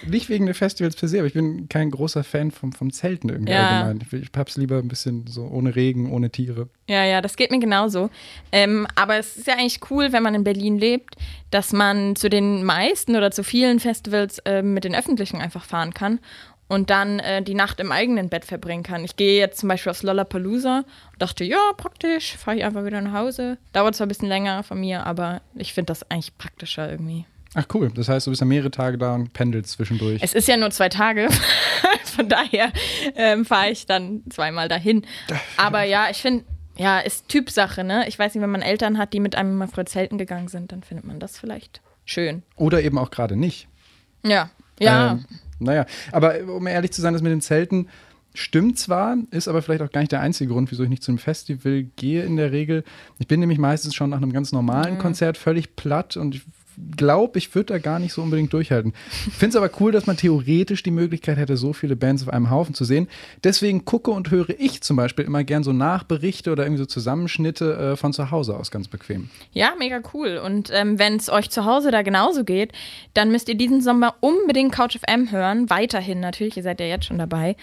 [0.06, 3.30] nicht wegen der Festivals per se, aber ich bin kein großer Fan vom, vom Zelten
[3.30, 3.80] irgendwie ja.
[3.80, 4.06] allgemein.
[4.06, 6.68] Ich, ich hab's lieber ein bisschen so ohne Regen, ohne Tiere.
[6.88, 8.10] Ja, ja, das geht mir genauso.
[8.52, 11.16] Ähm, aber es ist ja eigentlich cool, wenn man in Berlin lebt,
[11.50, 15.94] dass man zu den meisten oder zu vielen Festivals äh, mit den Öffentlichen einfach fahren
[15.94, 16.20] kann
[16.68, 19.04] und dann äh, die Nacht im eigenen Bett verbringen kann.
[19.04, 20.78] Ich gehe jetzt zum Beispiel aufs Lollapalooza
[21.12, 23.58] und dachte, ja, praktisch, fahre ich einfach wieder nach Hause.
[23.72, 27.24] Dauert zwar ein bisschen länger von mir, aber ich finde das eigentlich praktischer irgendwie.
[27.54, 30.22] Ach cool, das heißt, du bist ja mehrere Tage da und pendelst zwischendurch.
[30.22, 31.28] Es ist ja nur zwei Tage,
[32.04, 32.70] von daher
[33.16, 35.06] ähm, fahre ich dann zweimal dahin.
[35.56, 36.44] Aber ja, ich finde,
[36.76, 38.06] ja, ist Typsache, ne?
[38.06, 40.72] Ich weiß nicht, wenn man Eltern hat, die mit einem mal früher zelten gegangen sind,
[40.72, 42.42] dann findet man das vielleicht schön.
[42.56, 43.66] Oder eben auch gerade nicht.
[44.22, 45.12] Ja, ja.
[45.12, 45.24] Ähm,
[45.58, 47.88] naja, aber um ehrlich zu sein, das mit den Zelten
[48.34, 51.10] stimmt zwar, ist aber vielleicht auch gar nicht der einzige Grund, wieso ich nicht zu
[51.10, 52.84] einem Festival gehe in der Regel.
[53.18, 54.98] Ich bin nämlich meistens schon nach einem ganz normalen mhm.
[54.98, 56.42] Konzert völlig platt und ich
[56.96, 58.92] glaube, ich würde da gar nicht so unbedingt durchhalten.
[59.10, 62.50] Finde es aber cool, dass man theoretisch die Möglichkeit hätte, so viele Bands auf einem
[62.50, 63.08] Haufen zu sehen.
[63.44, 67.92] Deswegen gucke und höre ich zum Beispiel immer gern so Nachberichte oder irgendwie so Zusammenschnitte
[67.92, 69.30] äh, von zu Hause aus ganz bequem.
[69.52, 70.40] Ja, mega cool.
[70.44, 72.72] Und ähm, wenn es euch zu Hause da genauso geht,
[73.14, 75.70] dann müsst ihr diesen Sommer unbedingt Couch FM hören.
[75.70, 77.56] Weiterhin natürlich, ihr seid ja jetzt schon dabei.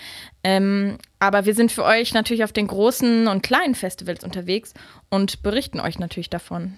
[0.43, 4.74] Ähm, aber wir sind für euch natürlich auf den großen und kleinen Festivals unterwegs
[5.09, 6.78] und berichten euch natürlich davon.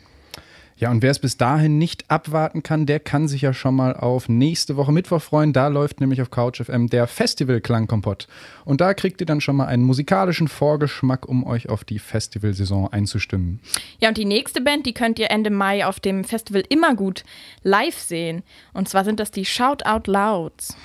[0.79, 3.95] Ja, und wer es bis dahin nicht abwarten kann, der kann sich ja schon mal
[3.95, 5.51] auf nächste Woche Mittwoch freuen.
[5.51, 8.27] Da läuft nämlich auf Couch FM der Festival Klangkompott.
[8.63, 12.93] Und da kriegt ihr dann schon mal einen musikalischen Vorgeschmack, um euch auf die Festivalsaison
[12.93, 13.59] einzustimmen.
[13.99, 17.23] Ja, und die nächste Band, die könnt ihr Ende Mai auf dem Festival immer gut
[17.63, 18.43] live sehen.
[18.73, 20.77] Und zwar sind das die Shout Out Louds.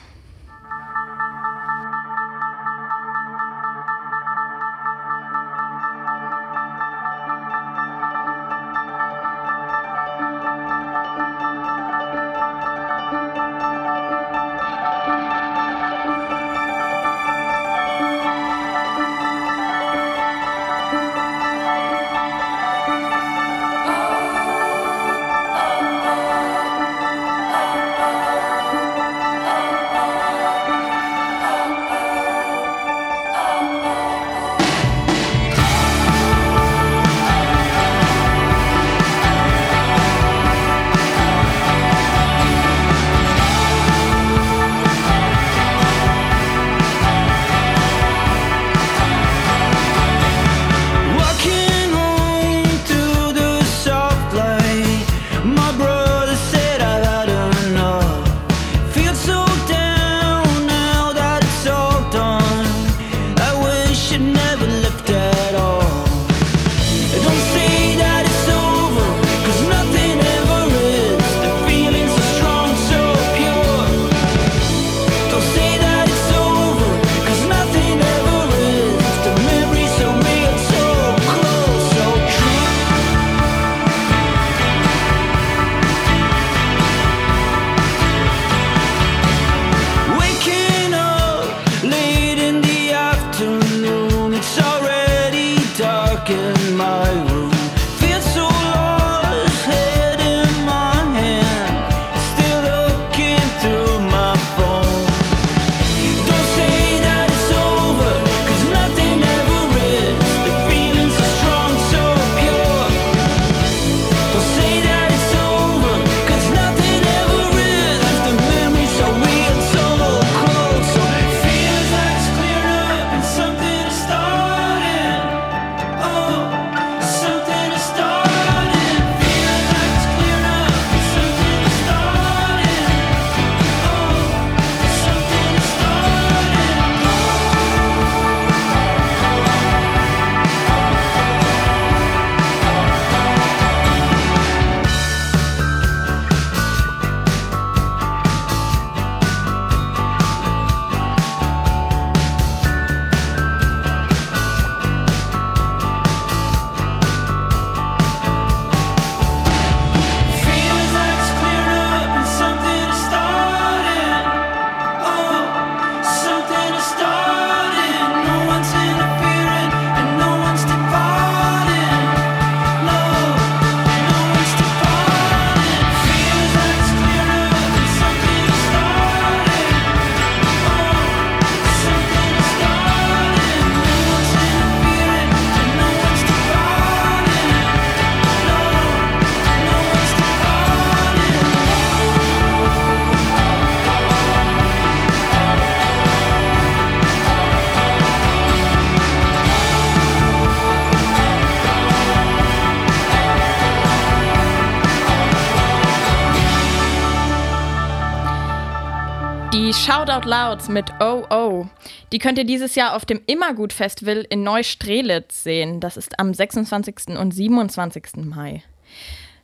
[210.33, 211.67] Out Loud mit Oh Oh.
[212.11, 215.79] Die könnt ihr dieses Jahr auf dem Immergut Festival in Neustrelitz sehen.
[215.79, 217.19] Das ist am 26.
[217.19, 218.17] und 27.
[218.25, 218.63] Mai.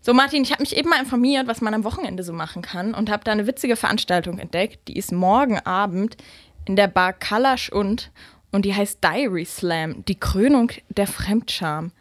[0.01, 2.95] So, Martin, ich habe mich eben mal informiert, was man am Wochenende so machen kann
[2.95, 4.89] und habe da eine witzige Veranstaltung entdeckt.
[4.89, 6.17] Die ist morgen Abend
[6.65, 8.11] in der Bar Kalasch und
[8.51, 11.93] und die heißt Diary Slam, die Krönung der Fremdscham.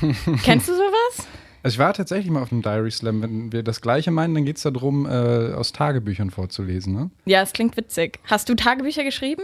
[0.42, 1.26] Kennst du sowas?
[1.64, 3.22] Also ich war tatsächlich mal auf einem Diary Slam.
[3.22, 6.92] Wenn wir das Gleiche meinen, dann geht es darum, äh, aus Tagebüchern vorzulesen.
[6.92, 7.10] Ne?
[7.24, 8.20] Ja, es klingt witzig.
[8.24, 9.42] Hast du Tagebücher geschrieben?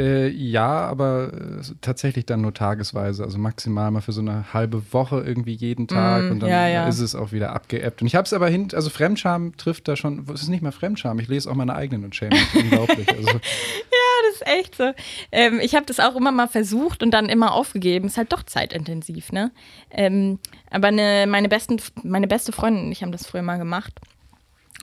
[0.00, 4.92] Äh, ja, aber äh, tatsächlich dann nur tagesweise, also maximal mal für so eine halbe
[4.92, 6.88] Woche irgendwie jeden Tag Mm, und dann ja, ja.
[6.88, 8.00] ist es auch wieder abgeebbt.
[8.00, 10.72] Und ich habe es aber hin, also Fremdscham trifft da schon, es ist nicht mal
[10.72, 13.06] Fremdscham, ich lese auch meine eigenen und schäme mich unglaublich.
[13.20, 14.92] Also, Ja, das ist echt so.
[15.32, 18.06] Ähm, ich habe das auch immer mal versucht und dann immer aufgegeben.
[18.06, 19.50] Ist halt doch zeitintensiv, ne?
[19.90, 20.38] Ähm,
[20.70, 23.92] aber eine, meine, besten, meine beste Freundin und ich haben das früher mal gemacht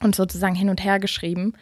[0.04, 1.54] und sozusagen hin und her geschrieben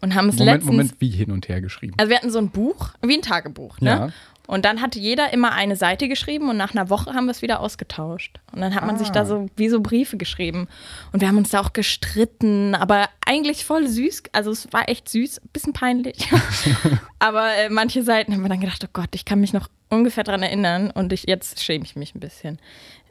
[0.00, 0.70] und haben es Moment, letztens.
[0.76, 1.94] Moment, wie hin und her geschrieben.
[1.98, 3.90] Also wir hatten so ein Buch, wie ein Tagebuch, ne?
[3.90, 4.08] Ja.
[4.46, 7.40] Und dann hatte jeder immer eine Seite geschrieben und nach einer Woche haben wir es
[7.40, 8.40] wieder ausgetauscht.
[8.50, 9.24] Und dann hat man sich da Ah.
[9.24, 10.66] so wie so Briefe geschrieben.
[11.12, 14.24] Und wir haben uns da auch gestritten, aber eigentlich voll süß.
[14.32, 16.28] Also es war echt süß, bisschen peinlich.
[17.20, 20.24] aber äh, manche Seiten haben wir dann gedacht, oh Gott, ich kann mich noch ungefähr
[20.24, 22.58] dran erinnern und ich, jetzt schäme ich mich ein bisschen.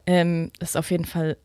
[0.06, 1.38] Ähm, das ist auf jeden Fall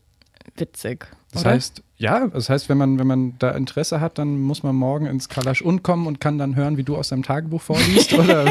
[0.55, 1.07] witzig.
[1.31, 1.51] Das oder?
[1.51, 5.05] heißt, ja, das heißt, wenn man, wenn man da Interesse hat, dann muss man morgen
[5.05, 8.45] ins Kalasch und kommen und kann dann hören, wie du aus deinem Tagebuch vorliest, oder?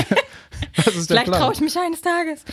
[0.77, 2.45] Was ist der Vielleicht traue ich mich eines Tages.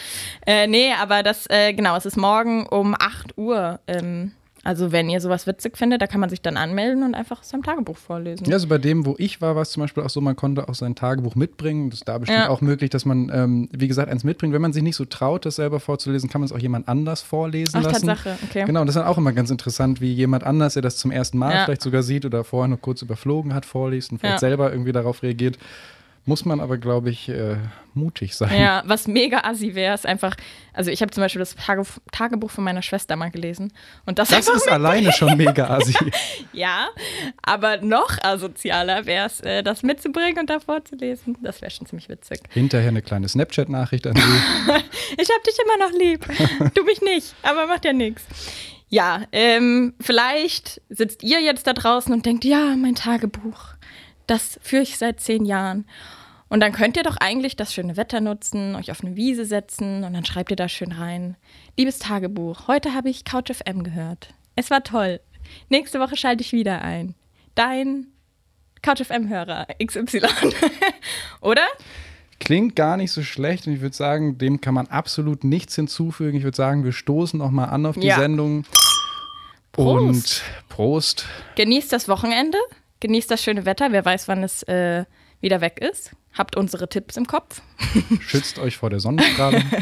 [0.45, 3.79] Äh, nee, aber das, äh, genau, es ist morgen um 8 Uhr.
[3.87, 4.31] Ähm,
[4.63, 7.49] also wenn ihr sowas witzig findet, da kann man sich dann anmelden und einfach aus
[7.49, 8.45] seinem Tagebuch vorlesen.
[8.45, 10.69] Ja, also bei dem, wo ich war, war es zum Beispiel auch so, man konnte
[10.69, 11.89] auch sein Tagebuch mitbringen.
[11.89, 12.49] Das ist da bestimmt Ja.
[12.49, 14.53] auch möglich, dass man, ähm, wie gesagt, eins mitbringt.
[14.53, 17.21] Wenn man sich nicht so traut, das selber vorzulesen, kann man es auch jemand anders
[17.21, 18.07] vorlesen Ach, lassen.
[18.07, 18.65] Tatsache, okay.
[18.65, 21.37] Genau, das ist dann auch immer ganz interessant, wie jemand anders, der das zum ersten
[21.39, 21.65] Mal Ja.
[21.65, 24.39] vielleicht sogar sieht oder vorher nur kurz überflogen hat, vorliest und vielleicht Ja.
[24.49, 25.57] selber irgendwie darauf reagiert.
[26.25, 27.55] Muss man aber, glaube ich, äh,
[27.95, 28.59] mutig sein.
[28.59, 30.35] Ja, was mega assi wäre, ist einfach,
[30.71, 33.73] also ich habe zum Beispiel das Tage, Tagebuch von meiner Schwester mal gelesen.
[34.05, 35.95] Und das, Das ist alleine schon mega assi.
[36.53, 36.89] Ja,
[37.41, 41.37] aber noch asozialer wäre es, äh, das mitzubringen und da vorzulesen.
[41.41, 42.39] Das wäre schon ziemlich witzig.
[42.49, 44.21] Hinterher eine kleine Snapchat-Nachricht an sie.
[45.17, 46.25] Ich hab dich immer noch lieb.
[46.75, 48.23] Du mich nicht, aber macht ja nichts.
[48.89, 53.73] Ja, ähm, vielleicht sitzt ihr jetzt da draußen und denkt, ja, mein Tagebuch,
[54.27, 55.85] das führe ich seit zehn Jahren.
[56.49, 60.03] Und dann könnt ihr doch eigentlich das schöne Wetter nutzen, euch auf eine Wiese setzen
[60.03, 61.37] und dann schreibt ihr da schön rein.
[61.77, 64.33] Liebes Tagebuch, heute habe ich Couch FM gehört.
[64.57, 65.21] Es war toll.
[65.69, 67.15] Nächste Woche schalte ich wieder ein.
[67.55, 68.07] Dein
[68.81, 70.21] Couch FM-Hörer XY.
[71.41, 71.63] Oder?
[72.39, 76.37] Klingt gar nicht so schlecht und ich würde sagen, dem kann man absolut nichts hinzufügen.
[76.37, 78.17] Ich würde sagen, wir stoßen noch mal an auf die Ja.
[78.19, 78.65] Sendung.
[79.71, 80.01] Prost.
[80.01, 81.25] Und Prost.
[81.55, 82.57] Genießt das Wochenende,
[83.01, 83.91] genießt das schöne Wetter.
[83.91, 85.03] Wer weiß, wann es äh,
[85.41, 86.11] wieder weg ist.
[86.33, 87.61] Habt unsere Tipps im Kopf.
[88.21, 89.63] Schützt euch vor der Sonnenstrahlung.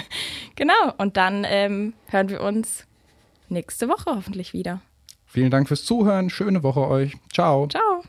[0.56, 0.94] Genau.
[0.98, 2.86] Und dann ähm, hören wir uns
[3.48, 4.82] nächste Woche hoffentlich wieder.
[5.26, 6.30] Vielen Dank fürs Zuhören.
[6.30, 7.16] Schöne Woche euch.
[7.32, 7.66] Ciao.
[7.68, 8.04] Ciao.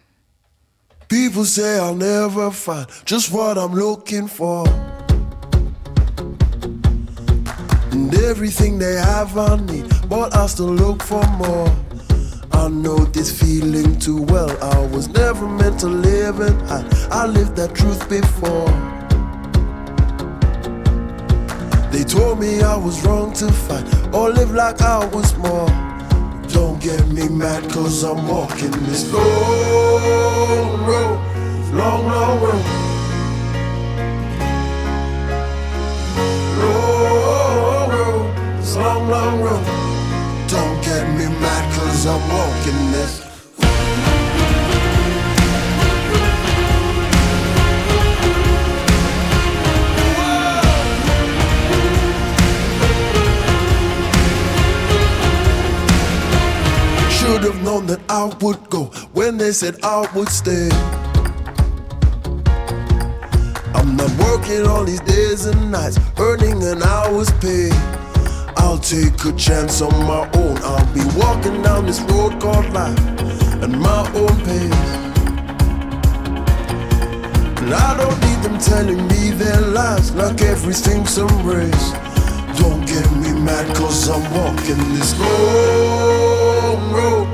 [1.06, 4.66] People say I'll never find just what I'm looking for.
[7.92, 11.70] And everything they have I need, but I still look for more.
[12.52, 14.50] I know this feeling too well.
[14.62, 16.86] I was never meant to live and hide.
[17.10, 18.70] I lived that truth before.
[21.90, 25.68] They told me I was wrong to fight or live like I was more.
[26.48, 31.20] Don't get me mad cause I'm walking this long road,
[31.72, 32.80] long, long road.
[38.76, 39.64] Long, long road.
[40.48, 41.59] Don't get me mad
[42.02, 43.20] cause I'm walking this.
[57.18, 60.70] Should have known that I would go when they said I would stay.
[63.74, 67.70] I'm not working all these days and nights, earning an hour's pay.
[68.56, 70.58] I'll take a chance on my own.
[70.62, 72.98] I'll be walking down this road called life
[73.62, 75.00] at my own pace.
[77.60, 81.92] And I don't need them telling me their lies like everything's some race.
[82.58, 87.28] Don't get me mad cause I'm walking this long road,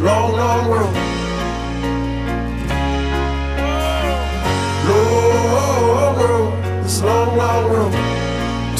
[0.00, 0.96] long, long road.
[4.88, 8.21] Long road, this long, long road.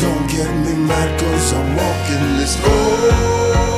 [0.03, 3.72] Don't get me mad cause I'm walking this long